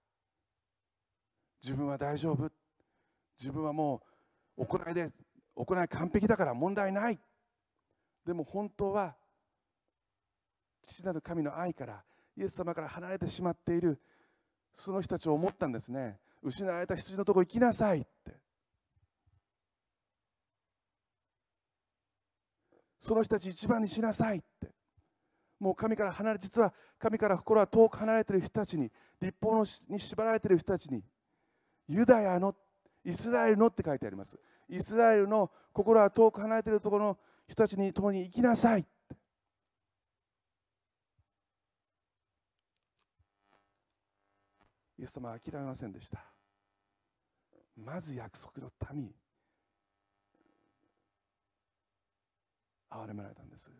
[1.62, 2.50] 自分は大丈夫。
[3.40, 4.02] 自分はも
[4.58, 5.08] う行いで
[5.54, 7.18] 行い完璧だから問題ない。
[8.26, 9.16] でも本当は
[10.82, 12.04] 父なる神の愛から
[12.36, 13.98] イエス様から離れてしまっている
[14.74, 16.18] その人たちを思ったんですね。
[16.42, 18.38] 失われた羊のところ行きなさいって。
[23.00, 24.72] その人たち一番にしなさいって。
[25.58, 31.02] もう神から離れ実は神から心は遠く離れている人たちに立法のに縛られている人たちに
[31.88, 32.54] ユダヤの
[33.04, 34.38] イスラエルのって書いてあります。
[34.68, 38.86] イスラエルの心は遠く離れているところの人たちに共に行きなさい
[44.98, 46.24] イエス様は諦めませんでした。
[47.76, 49.14] まず約束の民
[52.90, 53.70] 憐れめられたんです。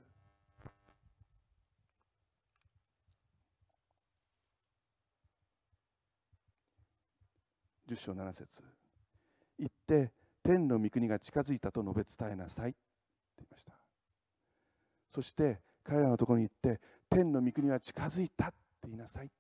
[7.89, 8.63] 10章7節
[9.59, 10.13] 行って
[10.43, 12.79] 天の御国が近づいたと述べ伝えなさいって
[13.39, 13.73] 言いました。
[15.11, 19.31] そして彼らのところに行って天の御国は近づいたって言いなさい。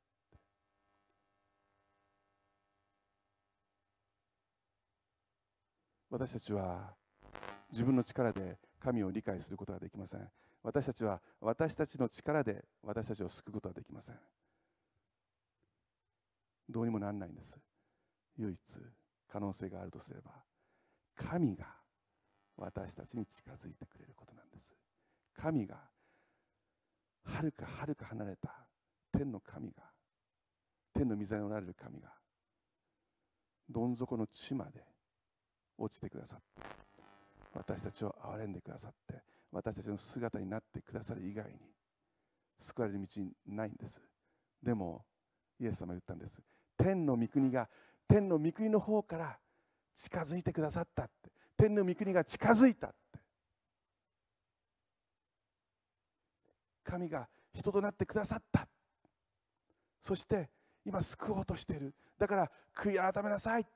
[6.10, 6.94] 私たちは
[7.70, 10.28] 自分の力で神を理解することができません。
[10.62, 14.16] 私たちは私たちの力で私たちを救うことはできません。
[16.68, 17.58] どうにもならないんです。
[18.38, 18.58] 唯一
[19.28, 20.30] 可能性があるとすれば
[21.16, 21.66] 神が
[22.56, 24.74] 私たちに近づいてくれることなんです。
[25.36, 25.76] 神が
[27.24, 28.66] はるかはるか離れた
[29.12, 29.82] 天の神が
[30.94, 32.08] 天の御座におられる神が
[33.68, 34.82] どん底の地まで
[35.78, 36.68] 落ちてくださって
[37.54, 41.52] 私たちを憐れんでくださって私たちの姿になってくださる以外に
[42.58, 44.02] 救われる道ないんです。
[44.62, 45.04] でも
[45.60, 46.40] イエス様言ったんです。
[46.76, 47.68] 天の御国が
[48.06, 49.38] 天の御国の方から
[49.96, 53.18] 近づいてくださったって天の御国が近づいたって
[56.84, 58.66] 神が人となってくださった
[60.00, 60.48] そして
[60.84, 61.94] 今救おうとしている。
[62.18, 63.70] だから悔い改めなさいって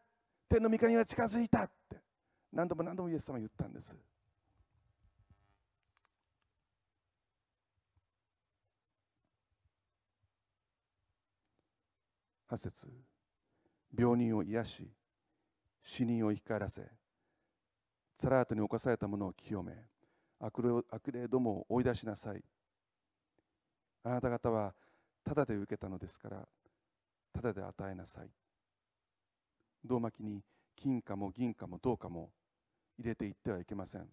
[0.53, 1.97] 天の御国が近づいたって。
[2.53, 3.97] 何度も何度もイエス様言ったんです。
[12.51, 12.87] 8節。
[13.99, 14.91] 病人を癒し
[15.83, 16.83] 死人を生き返らせ
[18.19, 19.73] サラートに侵された者を清め
[20.39, 22.45] 悪霊悪霊どもを追い出しなさい。
[24.05, 24.75] あなた方は
[25.25, 26.47] ただで受けたのですから
[27.33, 28.42] ただで与えなさい。
[29.85, 30.43] 胴巻きに
[30.77, 32.31] 金貨も銀貨も銅貨も
[32.99, 34.07] 入れていってはいけません。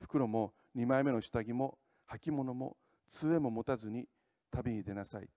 [0.00, 1.78] 袋も2枚目の下着も
[2.08, 2.76] 履物も
[3.08, 4.06] 杖も持たずに
[4.50, 5.28] 旅に出なさい。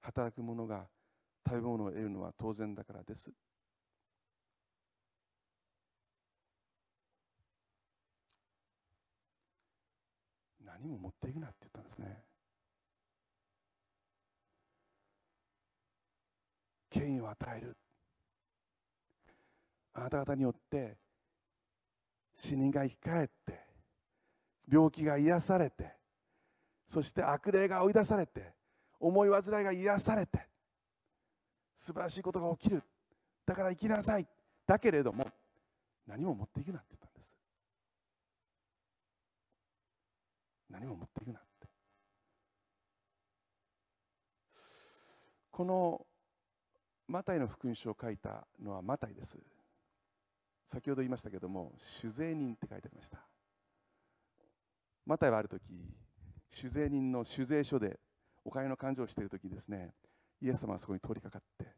[0.00, 0.88] 働く者が
[1.46, 3.30] 食べ物を得るのは当然だからです。
[10.64, 12.22] 何も持っていくなって言ったんですね。
[16.90, 17.76] 権威を与える。
[19.96, 20.96] あなた方によって
[22.34, 23.60] 死人が生き返って
[24.70, 25.94] 病気が癒されて
[26.86, 28.52] そして悪霊が追い出されて
[29.00, 30.46] 思い煩いが癒されて
[31.74, 32.82] 素晴らしいことが起きる。
[33.44, 34.26] だから生きなさい。
[34.66, 35.26] だけれども
[36.06, 37.30] 何も持っていくなって言ったんです。
[40.70, 41.68] 何も持っていくなって。
[45.50, 46.06] この
[47.08, 49.36] マタイの福音書を書いたのはマタイです。
[50.66, 53.18] 先ほど言いましたけども酒税人って書いてありました。
[55.06, 55.62] マタイはある時
[56.50, 58.00] 酒税人の酒税書で
[58.44, 59.94] お金の勘定をしている時ですね
[60.40, 61.72] イエス様はそこに通りかかって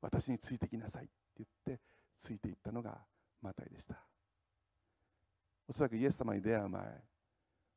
[0.00, 1.82] 私についてきなさいって言って
[2.16, 2.98] ついていったのが
[3.40, 3.96] マタイでした。
[5.68, 6.82] おそらくイエス様に出会う前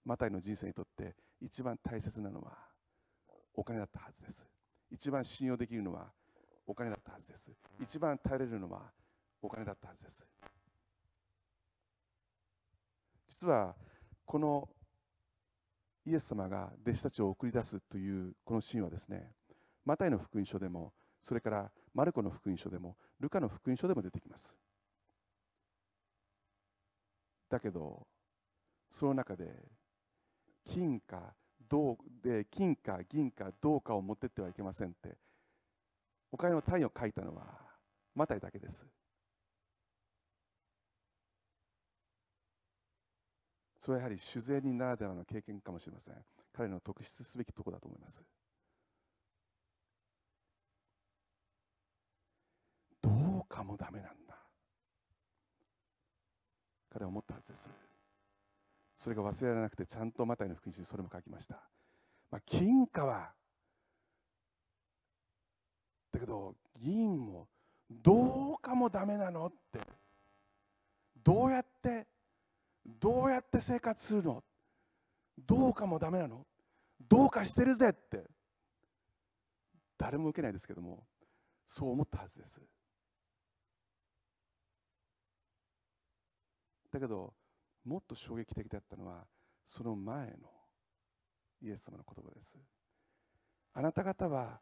[0.05, 2.57] マタイの人生にとって一番大切なのは
[3.53, 4.43] お金だったはずです。
[4.89, 6.11] 一番信用できるのは
[6.65, 7.51] お金だったはずです。
[7.79, 8.81] 一番頼れるのは
[9.43, 10.25] お金だったはずです。
[13.27, 13.75] 実は
[14.25, 14.69] この
[16.05, 19.31] イエス様が弟子たちを送り出すというこのシーンはですね
[19.85, 24.55] マタイの福音書でもそれからマルコの福音書でもルカの福音書でも出てきます。
[27.49, 28.07] だけど
[28.89, 29.45] その中で
[30.65, 31.33] 金か
[31.69, 35.17] 銅で金か銀か銅かを持ってってはいけませんって
[36.31, 37.45] お金の単位を書いたのは
[38.15, 38.85] マタイだけです。
[43.83, 46.15] それはやはり酒税人ならではの経験かもしれません。
[46.53, 48.23] 彼の特筆すべきところだと思います。
[53.01, 54.37] どうかもダメなんだ。
[56.93, 57.69] 彼は思ったはずです。
[58.97, 61.55] それが忘れられなくてちゃんとマタイの福音書にそれも書きました。
[62.31, 63.33] まあ、金貨は
[66.13, 67.49] だけど銀も
[67.91, 69.81] どうかもダメなのって
[71.21, 72.07] どうやって
[72.85, 74.43] どうやって生活するの？
[75.37, 76.45] どうかもダメなの？
[77.09, 78.23] どうかしてるぜって。
[79.97, 81.03] 誰も受けないですけども
[81.65, 82.61] そう思ったはずです。
[86.91, 87.33] だけど
[87.85, 89.25] もっと衝撃的だったのは
[89.65, 90.33] その前の
[91.61, 92.55] イエス様の言葉です。
[93.73, 94.59] あなた方は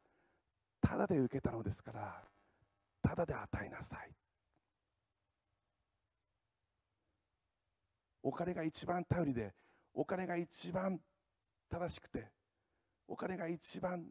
[0.80, 2.24] ただで受けたのですから
[3.01, 4.11] ただで与えなさい。
[8.24, 9.53] お金が一番頼りで
[9.93, 10.99] お金が一番
[11.69, 12.28] 正しくて
[13.07, 14.05] お金が一番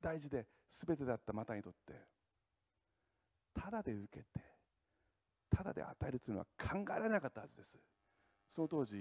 [0.00, 1.94] 大事で全てだったマタにとって
[3.54, 4.48] ただで受けて
[5.50, 7.78] ただで与えるというのは考えられなかったはずです。
[8.48, 8.96] その当時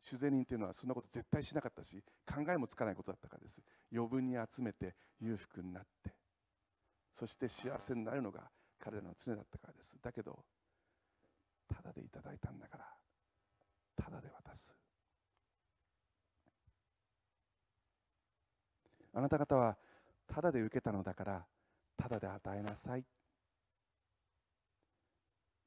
[0.00, 3.60] 主税人というのはそんなこと絶対しなかったし考えもつかないことだったからです。
[3.92, 6.14] 余分に集めて裕福になって
[7.14, 9.96] そして幸せになるのが彼らの常だったからです。
[10.00, 10.44] だけど
[11.96, 12.84] でいただいたんだから
[13.96, 14.74] ただで渡す。
[19.14, 19.76] あなた方は
[20.26, 21.46] ただで受けたのだから
[21.96, 23.04] ただで与えなさい。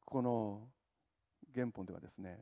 [0.06, 0.68] この
[1.54, 2.40] 原本ではですね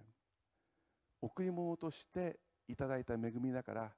[1.22, 3.92] 贈り物としていただいた恵みだから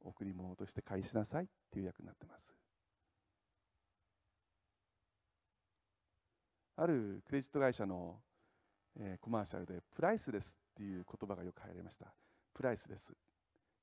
[0.00, 2.54] 贈り物として返しなさいっていう役になってます。
[6.76, 8.16] あるクレジット会社の、
[8.98, 12.12] えー、コマーシャルでプライスレスっていう言葉がよく入りました。
[12.54, 13.12] プライスレス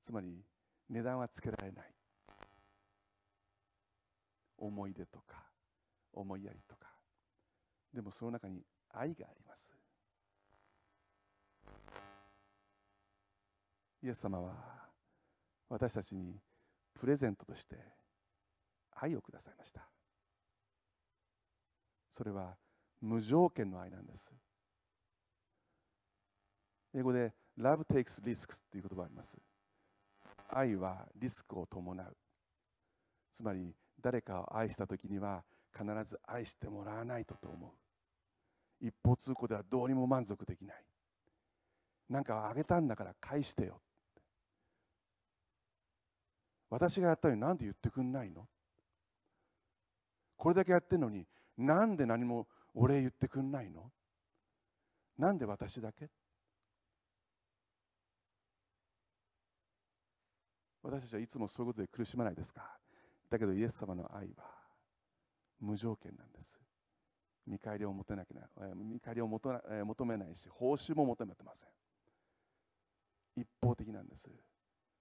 [0.02, 0.44] つまり
[0.88, 1.94] 値段はつけられない。
[4.58, 5.42] 思い出とか
[6.12, 6.88] 思いやりとか。
[7.94, 9.70] でもその中に愛があります。
[14.02, 14.54] イエス様は
[15.68, 16.40] 私たちに
[16.94, 17.76] プレゼントとして
[18.92, 19.88] 愛をくださいました。
[22.10, 22.56] それは
[23.00, 24.32] 無条件の愛なんです。
[26.94, 29.36] 英語で Love takes risks という言葉があります。
[30.48, 32.16] 愛はリスクを伴う。
[33.32, 38.86] つまり誰かを愛した時には必ず愛してもらわないとと思う。
[38.86, 40.84] 一方通行ではどうにも満足できない。
[42.08, 43.80] なんかあげたんだから返してよ。
[46.70, 48.48] 私がやったのになんで言ってくんないの？
[50.36, 51.26] これだけやってるのに
[51.58, 53.90] なんで何もお礼言ってくんないの？
[55.18, 56.08] なんで私だけ？
[60.82, 62.78] 私たちはいつもそういうことで苦しまないですか？
[63.28, 64.44] だけどイエス様の愛は
[65.60, 66.58] 無条件なんです。
[67.46, 68.34] 見返りを求めなきゃ
[68.74, 71.68] 見返りを求めないし報酬も求めてません。
[73.36, 74.28] 一方的なんです。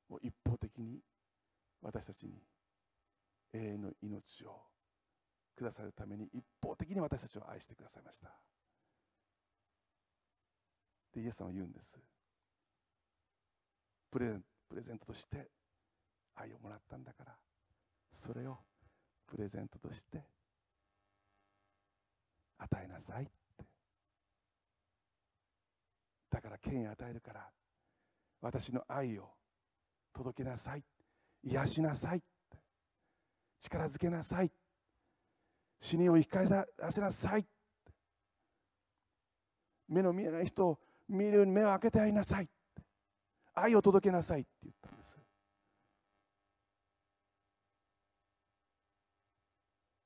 [0.09, 0.99] もう一方的に
[1.81, 2.33] 私たちに
[3.53, 4.61] 永遠の命を
[5.55, 8.29] くださるために一方的に私たちを愛してくださいました。
[11.13, 11.97] でイエス様は言うんです。
[14.11, 15.49] プレプレゼントとして
[16.41, 17.35] 愛をもらったんだから。
[18.11, 18.57] それを
[19.27, 20.23] プレゼントとして
[22.57, 23.31] 与えなさいって。
[26.29, 27.47] だから権威与えるから
[28.41, 29.29] 私の愛を
[30.13, 30.83] 届けなさい。
[31.43, 32.21] 癒しなさい
[33.59, 34.51] 力づけなさい。
[35.79, 37.45] 死にを生き返らせなさい
[39.87, 42.49] 目の見えない人を見るように目を開けてあげなさい
[43.55, 45.17] 愛を届けなさいって言ったんです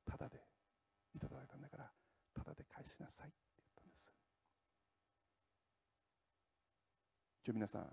[0.09, 0.37] ただで
[1.15, 1.91] いただいたんだから
[2.35, 4.05] ただで返しなさいって言ったんです
[7.45, 7.87] 今日皆さん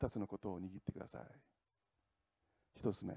[0.00, 1.22] 2つのことを握ってください。
[2.80, 3.14] 1つ目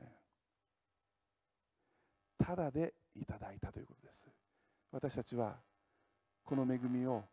[2.40, 4.28] ただでいただいたということです。
[4.92, 5.58] 私たちは
[6.44, 7.24] この恵みを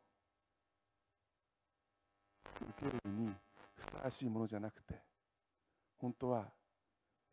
[2.60, 3.32] 受けるに
[3.74, 4.94] ふさわしいものじゃなくて
[5.98, 6.46] 本当は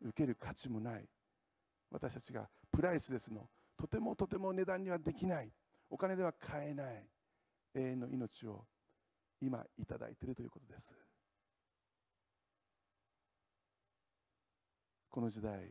[0.00, 1.04] 受ける価値もない
[1.90, 5.50] 私たちがプライスレスのとてもとても値段にはできない
[5.90, 7.06] お金では買えない
[7.74, 8.64] 永遠の命を
[9.40, 10.92] 今いただいているということです。
[15.10, 15.70] この時代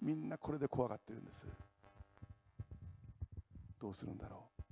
[0.00, 1.46] みんなこれで怖がってるんです。
[3.80, 4.62] どうするんだろう。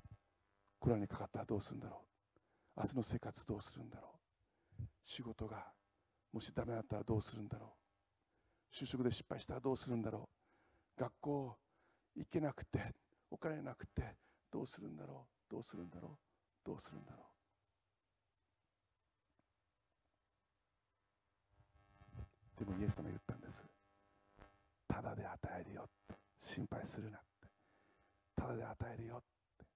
[0.79, 2.03] コロナにかかったらどうするんだろ
[2.77, 2.81] う。
[2.81, 4.09] 明日の生活どうするんだろ
[4.81, 4.83] う。
[5.05, 5.73] 仕事が
[6.33, 7.75] もしダメだったらどうするんだろ
[8.73, 8.75] う。
[8.75, 10.29] 就職で失敗したらどうするんだろ
[10.99, 11.01] う。
[11.01, 11.57] 学校
[12.15, 12.95] 行けなくて
[13.31, 14.17] お金なくて
[14.53, 15.51] どうするんだろう。
[15.51, 16.19] どうするんだろ
[16.65, 16.67] う。
[16.67, 17.26] どうするんだろう。
[22.59, 23.65] でもイエス様言ったんです。
[24.89, 26.15] ただで与えるよって。
[26.41, 27.49] 心配するなって。
[28.37, 29.21] ただで与えるよっ
[29.59, 29.67] て。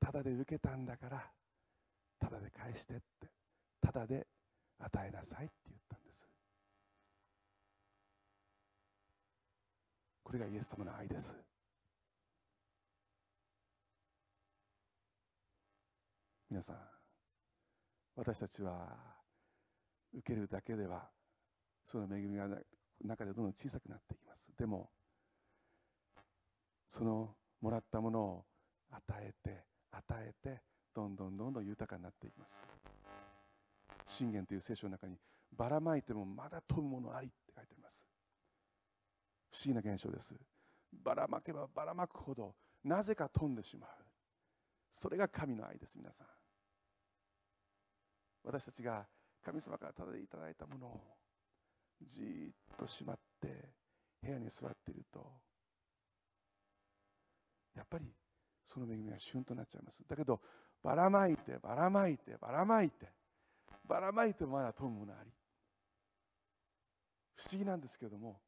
[0.00, 1.30] ただで受けたんだから
[2.20, 3.28] ただで返してって。
[3.80, 4.26] ただで
[4.78, 6.28] 与えなさいって言ったんです。
[10.22, 11.34] これがイエス様の愛です。
[16.50, 16.76] 皆さん
[18.16, 19.13] 私たちは
[20.14, 21.08] 受けるだけでは
[21.84, 22.48] その恵みが
[23.04, 24.46] 中でどんどん小さくなっていきます。
[24.56, 24.90] でも
[26.88, 28.44] そのもらったものを
[28.90, 30.62] 与えて与えて
[30.94, 32.56] どんどんどんどん豊かになっていきます。
[34.06, 35.16] 信玄という聖書の中に
[35.52, 38.06] ばらまいてもまだ飛ぶものありって書いてあります。
[39.50, 40.34] 不思議な現象です。
[40.92, 42.54] ばらまけばばらまくほど
[42.84, 43.90] なぜか飛んでしまう。
[44.92, 46.26] それが神の愛です皆さん。
[48.44, 49.06] 私たちが
[49.44, 51.00] 神様からただいただいたものを
[52.02, 53.72] じっとしまって
[54.22, 55.20] 部屋に座っていると
[57.76, 58.06] やっぱり
[58.64, 59.98] その恵みが旬となっちゃいます。
[60.08, 60.40] だけど
[60.82, 63.06] ばらまいてばらまいてばらまいて
[63.86, 65.30] ばらまいてもまだ富むものあり。
[67.36, 68.40] 不思議なんですけども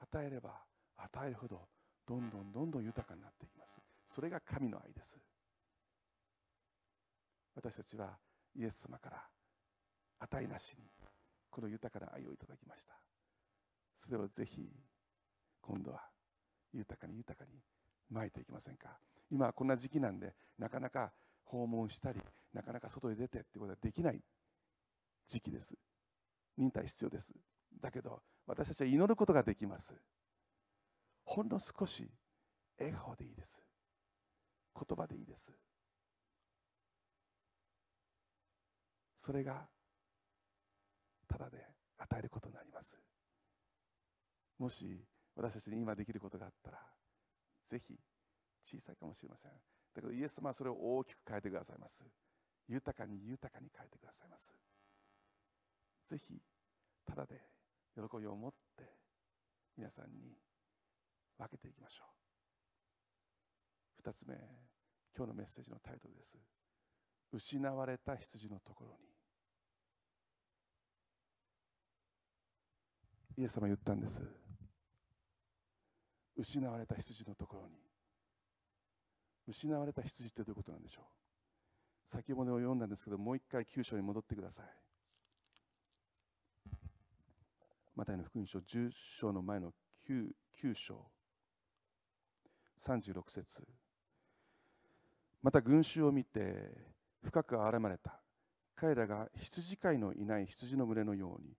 [0.00, 0.50] 与えれば
[0.96, 1.60] 与えるほど
[2.06, 3.80] どんどんどんどん豊かになっていきます。
[4.08, 5.16] それが神の愛です。
[7.54, 8.18] 私たちは
[8.56, 9.22] イエス様から
[10.30, 10.84] 値なしに
[11.50, 12.94] この豊かな愛をいただきました。
[13.96, 14.68] それをぜひ
[15.60, 16.00] 今度は
[16.72, 17.58] 豊かに豊かに
[18.10, 18.98] まいていきませんか。
[19.30, 21.12] 今はこんな時期なんでなかなか
[21.44, 22.20] 訪問したり
[22.52, 24.20] なかなか外へ出てってことはできない
[25.28, 25.74] 時期です。
[26.56, 27.34] 忍耐必要です。
[27.80, 29.94] だけど私たちは祈ることができます。
[31.24, 32.10] ほんの少し
[32.78, 33.62] 笑顔でいいです。
[34.74, 35.52] 言葉でいいです。
[39.16, 39.68] それが
[41.32, 41.64] ただで
[41.96, 42.94] 与えることになります。
[44.58, 45.02] もし
[45.34, 46.78] 私たちに今できることがあったら
[47.68, 47.98] ぜひ
[48.64, 49.50] 小さいかもしれません。
[49.50, 49.56] だ
[49.94, 52.04] けどイエス様はそれを大きく変えてくださいます。
[52.68, 54.52] 豊かに豊かに変えてくださいます。
[56.10, 56.38] ぜひ
[57.06, 57.40] ただで
[57.94, 58.84] 喜びを持って
[59.78, 60.36] 皆さんに
[61.38, 62.04] 分けていきましょ
[64.04, 64.08] う。
[64.08, 64.34] 2つ目
[65.16, 66.36] 今日のメッセージのタイトルです。
[67.32, 69.11] 失われた羊のところに
[73.36, 74.22] イエス様言ったんです。
[76.36, 77.74] 失われた羊のところに。
[79.46, 81.04] 失われた羊ってどういうことなんでしょう。
[82.10, 84.66] 先ほど読んだんですけどもう一回9章に戻ってください。
[87.94, 89.72] マタイの福音書10章の前の
[90.08, 90.28] 9,
[90.62, 91.06] 9章。
[92.86, 93.62] 36節。
[95.42, 96.70] また群衆を見て
[97.22, 98.20] 深く憐れまれた。
[98.74, 101.54] 彼らが羊飼いのいない羊の群れのように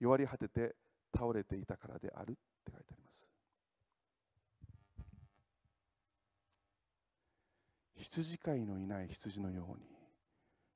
[0.00, 0.74] 弱り果てて
[1.16, 2.34] 倒れていたからであるっ
[2.64, 3.28] て書いてあります。
[7.96, 9.86] 羊飼いのいない羊のように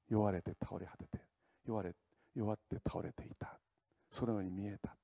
[0.09, 1.19] 弱れて倒れ果てて
[1.67, 1.95] 弱れ
[2.35, 3.59] 弱って倒れていた。
[4.11, 4.97] そのように見えた。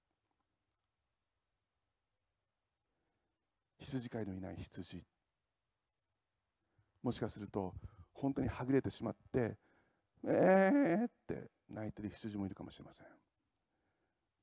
[3.79, 5.05] 羊飼いのいない羊。
[7.03, 7.75] もしかすると
[8.15, 9.59] 本当にはぐれてしまって
[10.27, 13.07] えーって泣いてる羊もいるかもしれません。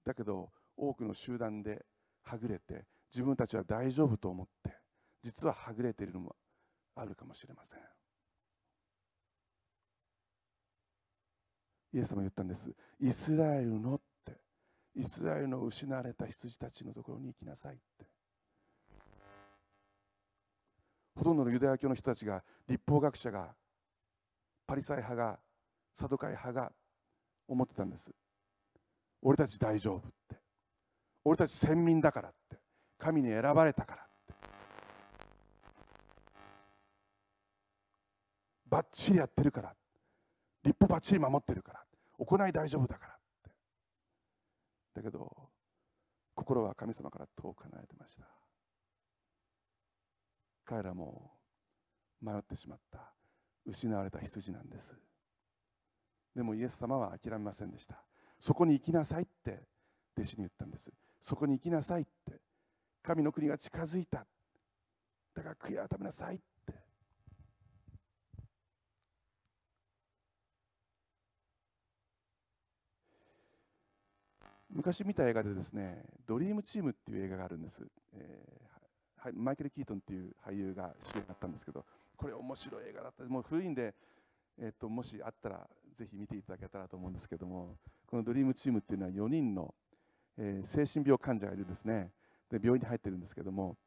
[0.06, 0.52] だけど
[0.82, 1.86] 多くの集団で
[2.24, 4.74] はぐれて自分たちは大丈夫と思って
[5.22, 6.36] 実ははぐれているのも
[6.96, 7.80] あるかもしれません。
[11.94, 12.74] イエス様言ったんです。
[13.00, 14.38] イスラエルのって。
[14.96, 18.06] イスラエルの失われた羊たちのところに行きなさいって。
[21.16, 23.54] ほとんどのユダヤ教の人たちが立法学者が
[24.66, 25.40] パリサイ派が
[25.94, 26.72] サドカイ派が
[27.48, 28.12] 思ってたんです。
[29.22, 30.21] 俺たち大丈夫
[31.24, 32.60] 俺たち先民だからって。
[32.98, 34.34] 神に選ばれたからって。
[38.68, 39.76] ばっちりやってるから
[40.64, 41.84] 立法ばっちり守ってるから
[42.20, 43.52] 行い大丈夫だからって。
[44.94, 45.50] だけど
[46.36, 48.28] 心は神様から遠く離れてました。
[50.64, 51.32] 彼らも
[52.22, 53.14] 迷ってしまった。
[53.66, 54.94] 失われた羊なんです。
[56.36, 58.04] でもイエス様は諦めませんでした。
[58.40, 59.64] そこに行きなさいって
[60.16, 60.92] 弟子に言ったんです。
[61.22, 62.42] そこに行きなさいって。
[63.04, 64.26] 神の国が近づいた。
[65.34, 66.74] だから悔い改めなさいって。
[74.70, 83.24] 昔見た映画でですね「ドリームチーム」っていう映画があるんです、えー、マイケル・キートンっていう俳優が主演だったんですけどこれ面白い映画だった。
[83.26, 83.94] もう古いんで、
[84.58, 89.74] えっと、もしあったらぜひ見ていただけたらと思うんですけどもこのドリームチームっていうのは4人の、
[90.44, 92.10] えー、精神病患者がいるんですね。
[92.50, 93.78] で病院に入ってるんですけども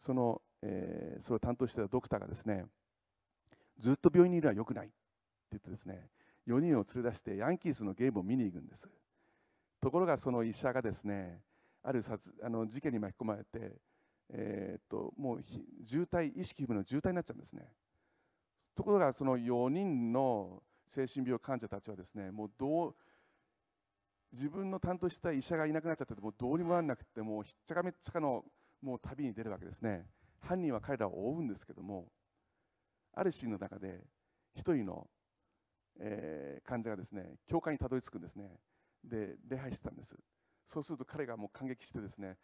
[0.00, 2.66] その、えー、それを担当してたドクターがですね
[3.78, 4.94] ずっと病院にいるのは良くないって
[5.52, 6.08] 言ってですね
[6.48, 8.88] 4人を連れ出してヤンキースのゲームを見に行くんです。
[9.80, 11.40] ところがその医者がですね
[11.82, 13.76] ある殺あの事件に巻き込まれて、
[14.30, 15.44] えー、っともう
[15.86, 17.62] 渋滞意識不明の渋滞になっちゃうんですね。
[18.74, 22.94] ところがその4人の精神病患者たちはですねもうどう
[24.32, 28.44] 自分の担当した医者がいなくなっちゃってもうどうにもならなくてもうひっちゃかめっちゃかの
[28.80, 30.06] もう旅に出るわけですね。
[30.40, 32.10] 犯人は彼らを追うんですけども
[33.12, 34.00] あるシーンの中で
[34.54, 35.06] 一人の、
[35.98, 38.58] えー、患者がですね教会にたどり着くんですね。
[39.04, 40.16] で礼拝してたんです。
[40.66, 42.36] そうすると彼がもう感激してですね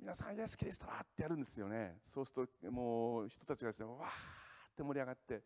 [0.00, 1.98] 皆さんイエス・キリストはってやるんですよね。
[2.06, 5.42] そうするともう人たちがですねわーって盛り上がって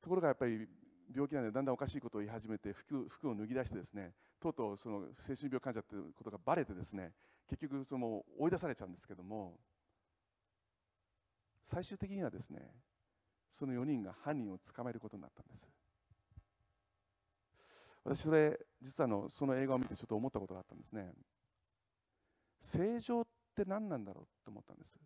[0.00, 0.66] ところがやっぱり
[1.12, 7.12] 病気なんでだんだんおかしいことを言い始めて服服を脱ぎ出してですねとうとうその精神病患者ということがばれてですね
[7.48, 9.58] 結局その追い出されちゃうんですけども
[11.62, 12.60] 最終的にはですね
[13.52, 15.68] その4人が犯人を捕まえることになったんです。
[18.04, 21.12] 私それ実はのその映画を見てちょっと思ったことがあったんですね。
[22.60, 24.96] 正常って何なんだろうと思ったんです。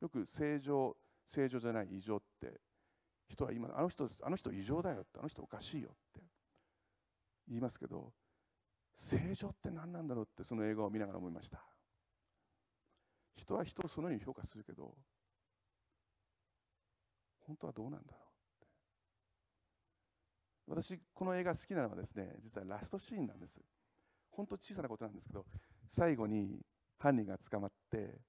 [0.00, 2.60] よく正常正常じゃない異常って
[3.28, 6.20] 人は今あの人あの人異常だよってあの人おかしいよって
[7.48, 8.12] 言いますけど
[8.96, 11.64] 正常って何なんだろうってその映画を見ながら思いました。
[13.36, 14.94] 人は人をそのように評価するけど
[17.46, 18.66] 本当はどうなんだろうって。
[20.66, 23.60] 私この映画好きなのはですね実はラストシーンなんです。
[24.30, 25.44] 本当小さなことなんですけど
[25.86, 26.60] 最後に
[26.98, 28.20] 犯人が捕まって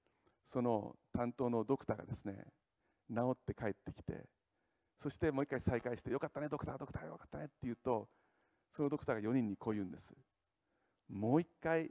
[0.44, 2.44] その担当のドクターがですね
[3.08, 4.28] 治って帰ってきて
[5.00, 8.08] そしてもう一回再会してよかったねドクタードクターよかったねって言うと
[8.70, 10.12] そのドクターが4人にこう言うんです。
[11.08, 11.90] もう一回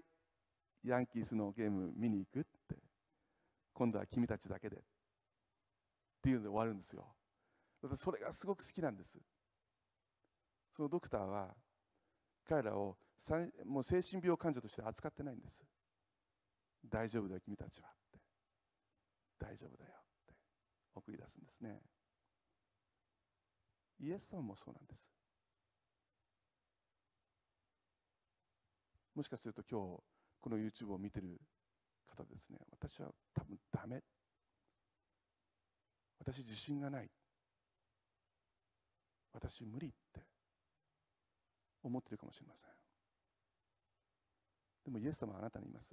[0.84, 2.78] ヤンキースのゲーム見に行くって。
[3.74, 4.78] 今度は君たちだけで。
[4.78, 4.80] っ
[6.22, 7.06] ていうので終わるんですよ。
[7.82, 9.20] 私それがすごく好きなんです。
[10.76, 11.54] そのドクターは
[12.46, 12.98] 彼らを
[13.66, 15.64] もう精神病患者として扱ってないんです。
[16.90, 18.20] 大丈夫だよ君たちはって。
[19.40, 20.34] 大丈夫だよって
[20.96, 21.82] 送り出すんですね。
[24.00, 25.08] イエス様もそうなんです。
[29.16, 30.04] もしかすると今日
[30.42, 31.40] この YouTube を見てる
[32.08, 32.58] 方ですね。
[32.72, 34.02] 私は多分ダメ。
[36.20, 37.10] 私自信がない。
[39.34, 40.22] 私無理って
[41.84, 42.70] 思ってるかもしれません。
[44.86, 45.92] でもイエス様はあなたに言います。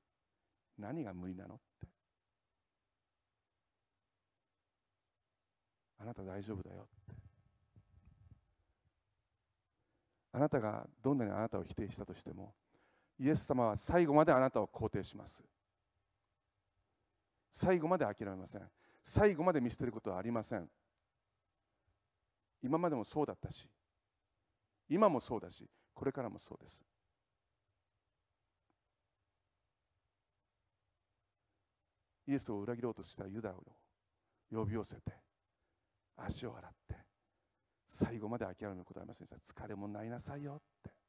[0.78, 1.88] 何が無理なのって。
[5.98, 7.20] あなた大丈夫だよって。
[10.32, 12.54] あなたがどんなにあなたを否定したとしても
[13.20, 15.44] イエス様は最後まであなたを肯定します。
[17.52, 18.62] 最後まで諦めません。
[19.02, 20.66] 最後まで見捨てることはありません。
[22.62, 23.68] 今までもそうだったし
[24.88, 26.82] 今もそうだしこれからもそうです。
[32.26, 33.62] イエスを裏切ろうとしたユダを
[34.50, 35.12] 呼び寄せて
[36.16, 36.96] 足を洗って
[37.86, 39.64] 最後まで諦めることはありませんでした。
[39.64, 40.99] 疲れもないなさいよって。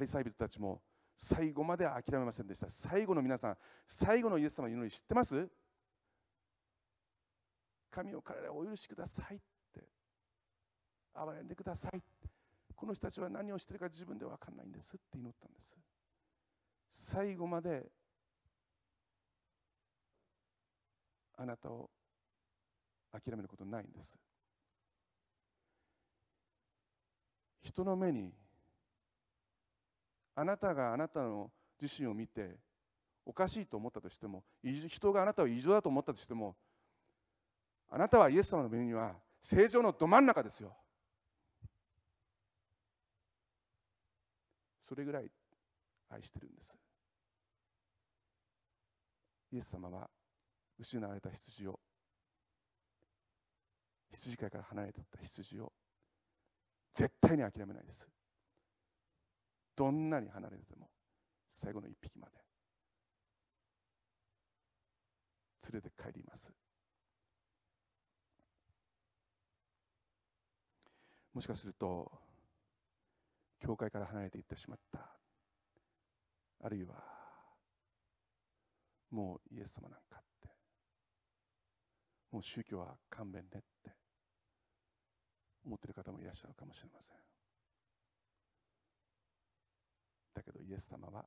[0.00, 0.82] リサイ人たちも
[1.16, 2.68] 最後まで諦めませんでした。
[2.68, 5.48] 最後の皆さん最後のイエス様の祈り知ってます？
[7.90, 9.38] 神を彼らをお許しくださいっ
[9.72, 9.88] て。
[11.14, 12.00] 憐れんでください
[12.76, 15.76] この人たちは何をしているか自分では分かんないんですって祈ったんです。
[16.90, 17.90] 最後まで
[21.36, 21.90] あなたを
[23.12, 24.16] 諦めることないんです。
[27.62, 28.32] 人の目に
[30.40, 32.56] あなたがあなたの自身を見て
[33.26, 36.56] おかしいと思ったとしても人があなたを異常だと思ったとしても
[37.90, 40.74] あなたはイエス様の目には正常のど真ん中ですよ。
[44.88, 45.30] それぐらい
[46.08, 46.74] 愛してるんです。
[49.52, 50.08] イエス様は
[50.78, 51.78] 失われた羊を
[54.10, 55.70] 羊飼いから離れてった羊を
[56.94, 58.08] 絶対に諦めないです。
[59.80, 60.90] どんなに離れてても
[61.54, 62.34] 最後の一匹まで
[65.72, 66.52] 連れて帰ります。
[71.32, 72.12] もしかすると
[73.58, 74.98] 教会から離れていってしまった。
[76.62, 77.02] あるいは
[79.10, 80.48] もうイエス様なんかって。
[82.32, 83.96] もう宗教は勘弁ねって
[85.64, 87.29] 思ってる方もいらっしゃるかもしれません。
[90.40, 91.26] だけどイエス様は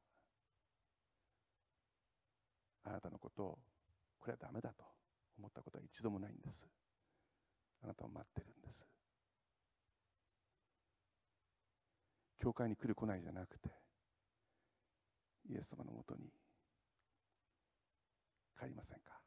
[2.83, 3.59] あなたのことを
[4.19, 4.83] これはダメだと
[5.37, 6.65] 思ったことは一度もないんです。
[7.83, 8.85] あなたを待ってるんです。
[12.39, 13.69] 教会に来る来ないじゃなくて
[15.49, 16.21] イエス様のもとに
[18.59, 19.19] 帰りませんか。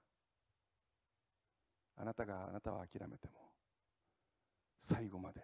[1.99, 3.53] あなたがあなたを諦めても
[4.81, 5.41] 最後まで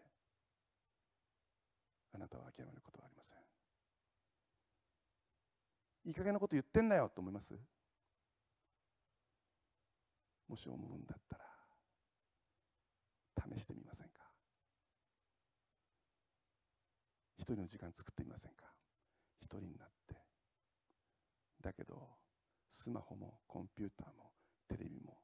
[2.14, 3.61] あなたを諦めることはありません。
[6.04, 7.54] いい加減なこと言ってんなよと思います？
[10.48, 11.44] もし思うんだったら
[13.56, 14.20] 試してみませんか？
[17.38, 18.64] 一人の時間作ってみませんか？
[19.40, 20.16] 一人になって。
[21.62, 22.08] だけど
[22.72, 24.32] スマホもコンピューターも
[24.68, 25.18] テレビも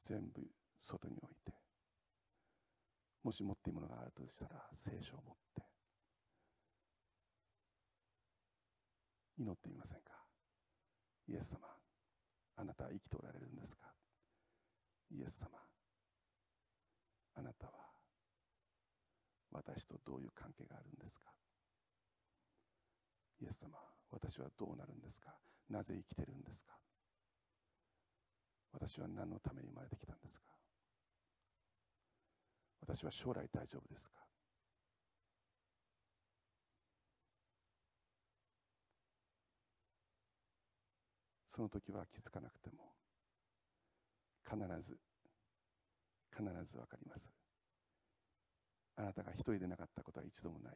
[0.00, 0.40] 全部
[0.82, 1.52] 外に置いて
[3.22, 5.63] もし持っているものがあるとしたら聖書を持って
[9.38, 10.12] 祈ってみませんか？
[11.28, 11.58] イエス様
[12.56, 13.92] あなたは生きておられるんですか？
[15.10, 15.48] イエス様
[17.36, 17.72] あなたは
[19.50, 21.30] 私とどういう関係があるんですか？
[23.42, 23.78] イエス様
[24.10, 25.34] 私はどうなるんですか？
[25.68, 26.78] なぜ生きてるんですか？
[28.72, 30.46] 私は何のために生まれてきたんですか？
[32.80, 34.20] 私は将来大丈夫ですか？
[41.54, 42.82] その時は気づかなくても
[44.44, 44.98] 必ず
[46.36, 47.30] 必ず分かります。
[48.96, 50.74] あなたが一人でなかったことは一度もない。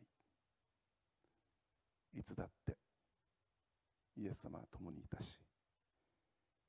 [2.15, 2.77] いつだって
[4.17, 5.41] イエス様は共にいたし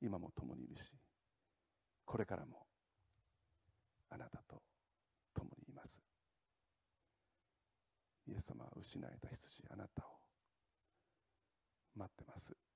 [0.02, 0.90] 今も共にいるし
[2.04, 2.66] これからも
[4.10, 4.60] あなたと
[5.34, 6.00] 共にいます。
[8.26, 10.06] イエス様は失われた羊あなたを
[11.94, 12.69] 待ってます。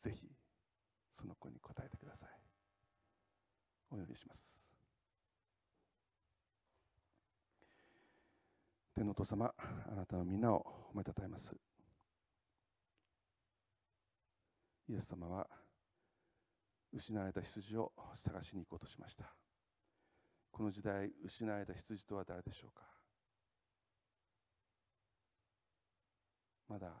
[0.00, 0.28] ぜひ
[1.12, 2.28] その子に答えてください。
[3.90, 4.62] お祈りします。
[8.94, 9.54] 天のお父様
[9.90, 11.54] あなたの皆を褒めたたえます。
[14.88, 15.46] イエス様は
[16.92, 19.34] 失われた羊を探しに行こうとしました。
[20.50, 22.82] この時代失われた羊とは誰でしょうか。
[26.68, 26.92] まだ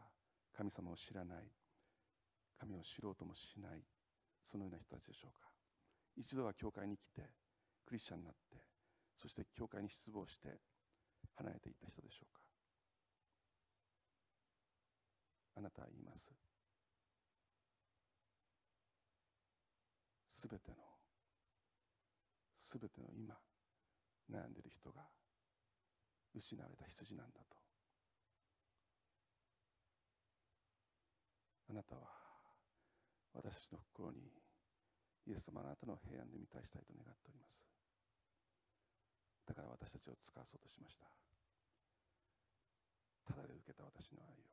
[0.56, 1.57] 神様を知らない
[2.58, 3.82] 神を知ろうともしない
[4.50, 5.48] そのような人たちでしょうか。
[6.16, 7.22] 一度は教会に来て
[7.86, 8.56] クリスチャンになって
[9.16, 10.58] そして教会に失望して
[11.36, 12.40] 離れていった人でしょうか。
[15.56, 16.32] あなたは言います。
[20.28, 20.76] すべての
[22.60, 23.34] すべての今
[24.30, 25.02] 悩んでいる人が
[26.34, 27.56] 失われた羊なんだと。
[31.70, 32.17] あなたは
[33.34, 34.32] 私たちの心に
[35.26, 37.60] イエス様あなたの平安で満たしたいと願っております。
[39.46, 41.08] だから私たちを使わそうとしました。
[43.28, 44.48] ただで受けた私の愛を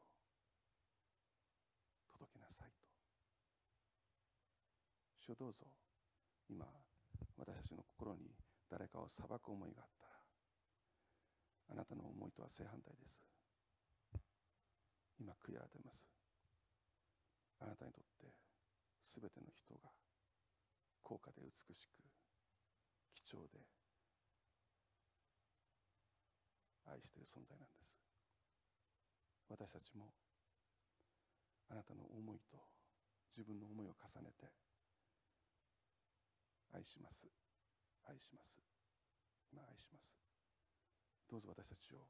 [2.12, 2.84] 届けなさいと。
[5.20, 5.68] 主をどうぞ
[6.50, 6.68] 今
[7.38, 8.36] 私たちの心に
[8.70, 10.16] 誰かを裁く思いがあったら
[11.72, 13.24] あなたの思いとは正反対です。
[15.20, 16.12] 今悔い改めます。
[17.60, 18.45] あなたにとって
[19.16, 19.88] すべての人が
[21.00, 22.04] 高価で美しく
[23.16, 23.64] 貴重で
[26.84, 27.96] 愛している存在なんです。
[29.48, 30.12] 私たちも
[31.72, 32.60] あなたの思いと
[33.32, 34.52] 自分の思いを重ねて
[36.76, 37.24] 愛します。
[38.04, 38.60] 愛します。
[39.48, 40.12] 今愛します。
[41.32, 42.04] どうぞ私たちを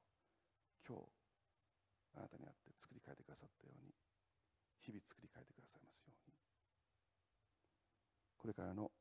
[0.82, 1.06] 今日
[2.18, 3.94] あなたにあって作り変えてくださったように
[4.82, 6.55] 日々作り変えてくださいますように。
[8.38, 8.92] これからの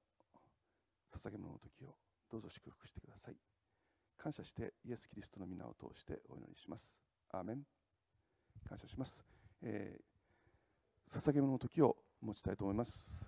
[1.12, 1.94] 捧げ物の時を
[2.30, 3.36] どうぞ祝福してください。
[4.16, 6.98] 感謝してイエス・キリストの皆を通してお祈りします。
[7.30, 7.62] アーメン。
[8.68, 9.22] 感謝します、
[9.62, 13.20] えー、捧げ物の時を持ちたいと思います。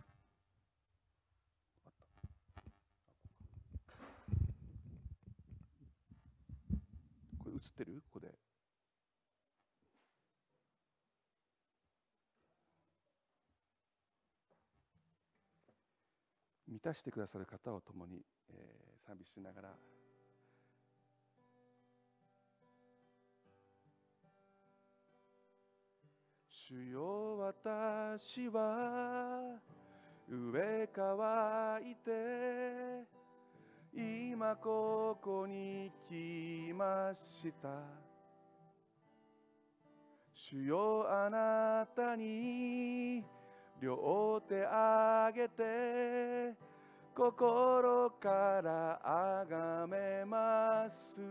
[7.39, 8.03] これ映ってる？
[8.11, 8.46] ここで。
[16.77, 18.21] 満たしてくださる方を共に、
[18.51, 19.69] えー、賛美しながら。
[26.51, 29.59] 主よ私は
[30.29, 33.07] 上乾いて
[33.95, 37.71] 今ここに来ました。
[40.35, 43.25] 主よあなたに
[43.81, 46.66] 両手あげて
[47.17, 51.23] 心からあがめます。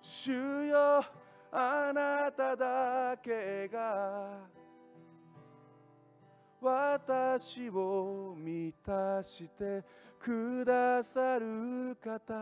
[0.00, 1.04] 主よ
[1.50, 4.46] あなただけが
[6.60, 9.82] 私を満たして
[10.20, 12.32] くださる方。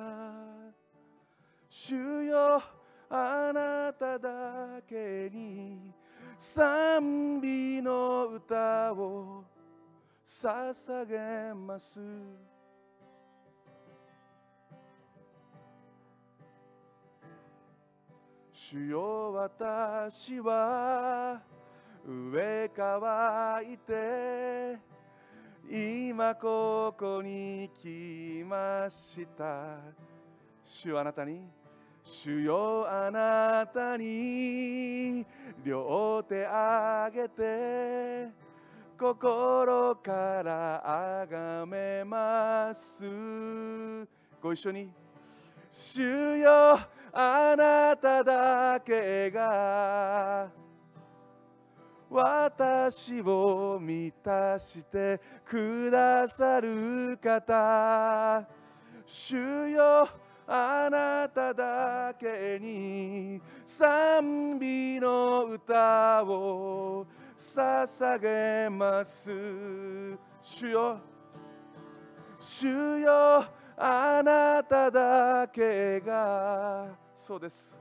[1.70, 2.62] 主よ
[3.08, 5.94] あなただけに
[6.38, 9.53] 賛美の歌を
[10.26, 12.00] 捧げます。
[18.52, 21.42] 主よ私は
[22.06, 24.78] 上乾いて
[25.70, 29.78] 今ここに来ました。
[30.64, 31.42] 主よあなたに。
[32.04, 35.24] 主よあなたに。
[35.64, 38.43] 両手あげて。
[38.98, 43.04] 心からあがめます。
[44.40, 44.90] ご一緒に。
[45.70, 46.78] 主よ
[47.12, 50.48] あなただけが
[52.08, 58.46] 私を満たしてくださる方。
[59.06, 60.08] 主よ
[60.46, 67.06] あなただけに賛美の歌を
[67.52, 69.28] 捧げます。
[70.42, 70.98] 主よ。
[72.40, 73.44] 主よ。
[73.76, 76.86] あなただけが。
[77.16, 77.76] そうです。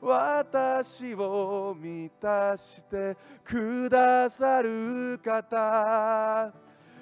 [0.00, 3.16] 私を満たして。
[3.42, 6.52] くださる方。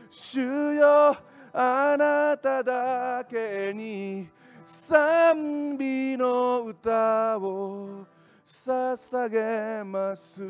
[0.09, 1.17] 主よ。
[1.53, 4.29] あなただけに。
[4.65, 8.07] 賛美の歌を
[8.45, 10.43] 捧げます。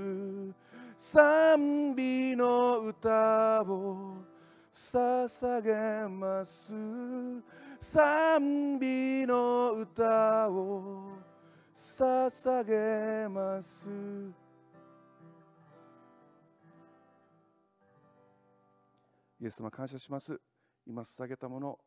[1.01, 4.17] 賛美の歌を
[4.73, 6.73] 捧げます。
[7.81, 11.13] 賛美の歌を
[11.73, 13.89] 捧げます。
[19.41, 20.37] イエス様感謝します。
[20.85, 21.79] 今捧げたもの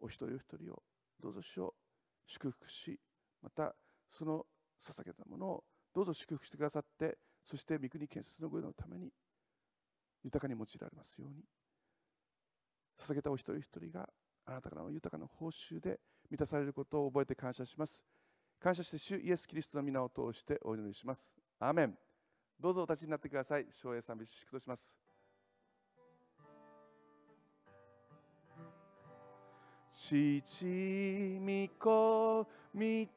[0.00, 0.82] お一人お一人を
[1.22, 1.74] どうぞ主を
[2.26, 2.98] 祝福し
[3.40, 3.76] また
[4.10, 4.44] その
[4.82, 5.64] 捧げたものを
[5.94, 7.16] どうぞ祝福してくださって
[7.48, 9.10] そして御国建設の御用のために
[10.24, 11.44] 豊かに用いられますように
[12.98, 14.08] 捧げたお一人一人が
[14.46, 18.02] あなたからの豊かな報酬で満たされることを覚えて感謝します。
[18.60, 21.32] 感謝して主イエス・キリストの皆を通してお祈りします。
[21.60, 21.98] アーメン。
[22.58, 23.66] どうぞお立ちになってください。
[23.70, 24.98] 昭栄賛美祝祷します。
[29.90, 33.08] 父御子御霊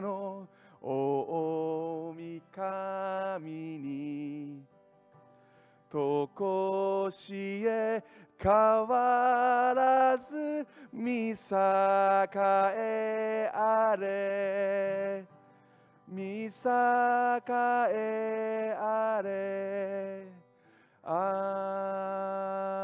[0.00, 0.48] の
[0.80, 2.14] 大
[2.54, 4.62] 神に
[5.90, 8.02] とこしえ
[8.40, 11.36] 変わらず見栄
[12.76, 15.24] えあれ。
[16.06, 16.50] 見栄
[17.90, 20.26] えあれ。
[21.02, 22.77] ア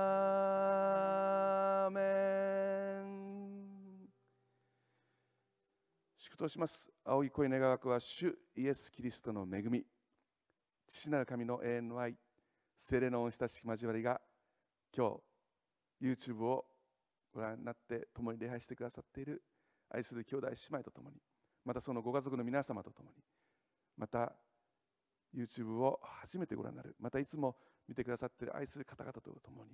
[6.44, 6.90] 祝祷します。
[7.04, 9.84] 青い声願わくは主イエス・キリストの恵み。
[10.86, 12.16] 父なる神の永遠の愛。
[12.78, 14.20] 精霊の恩親しき交わりが
[14.94, 15.16] 今
[16.00, 16.66] 日 YouTube を
[17.32, 19.42] ご覧になって共に礼拝してくださっている。
[19.88, 21.16] 愛する兄弟姉妹と共に。
[21.64, 23.16] またそのご家族の皆様と共に。
[23.96, 24.34] また
[25.34, 26.94] YouTube を初めてご覧になる。
[27.00, 27.56] またいつも
[27.88, 28.56] 見てくださっている。
[28.56, 29.70] 愛する方々と共に。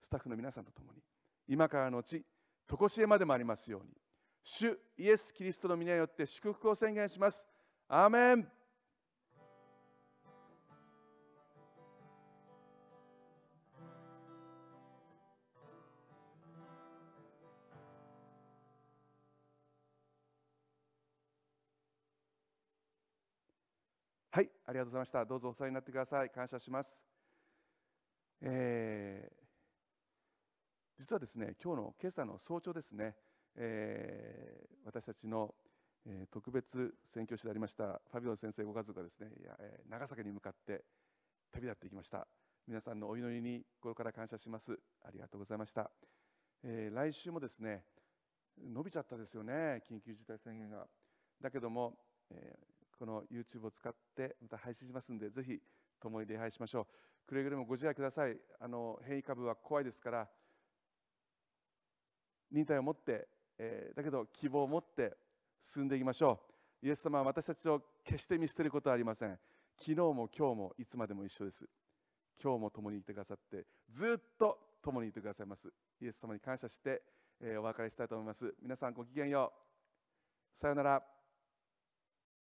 [0.00, 1.02] スタッフの皆さんと共に。
[1.48, 2.24] 今からのうち
[2.68, 4.03] 常しえまでもありますように。
[4.44, 7.48] 主イエス・キリストの皆によって祝福を宣言します
[7.88, 8.46] アーメン
[24.30, 25.24] はい、ありがとうございました。
[25.24, 26.28] どうぞお世話になってください。
[26.28, 27.04] 感謝します。
[28.40, 29.44] えー
[30.96, 33.16] 実はですね、今日の今朝の早朝ですね、
[33.56, 35.54] えー私たちの、
[36.06, 40.84] えー特別宣教師でありましたファビオ先生ご家族がですね、いやえー長崎に向かって
[41.52, 42.26] 旅立っていきました。
[42.66, 44.78] 皆さんのお祈りに心から感謝します。
[45.04, 45.90] ありがとうございました。
[46.62, 47.84] えー来週もですね、
[48.58, 50.86] 伸びちゃったですよね、緊急事態宣言が。
[51.40, 51.98] だけども、
[52.30, 55.60] えーこの YouTube を使ってまた配信しますんで、ぜひ
[56.00, 56.86] 共に礼拝しましょう。
[57.26, 58.36] くれぐれもご自愛ください。
[58.60, 60.28] あの変異株は怖いですから、
[62.52, 63.26] 忍耐を持って、
[63.58, 65.16] えー、だけど希望を持って
[65.60, 66.40] 進んでいきましょ
[66.82, 66.86] う。
[66.86, 69.38] イエス様は私たちを決して見捨てることはありません。
[69.78, 71.68] 昨日も今日もいつまでも一緒です。
[72.42, 75.72] 今日も共にいてくださってずっと共にいてくださいます。
[76.00, 77.02] イエス様に感謝して、
[77.40, 78.54] えー、お別れしたいと思います。
[78.62, 79.52] 皆さんごきげんよ
[80.54, 80.58] う。
[80.58, 81.13] さようなら。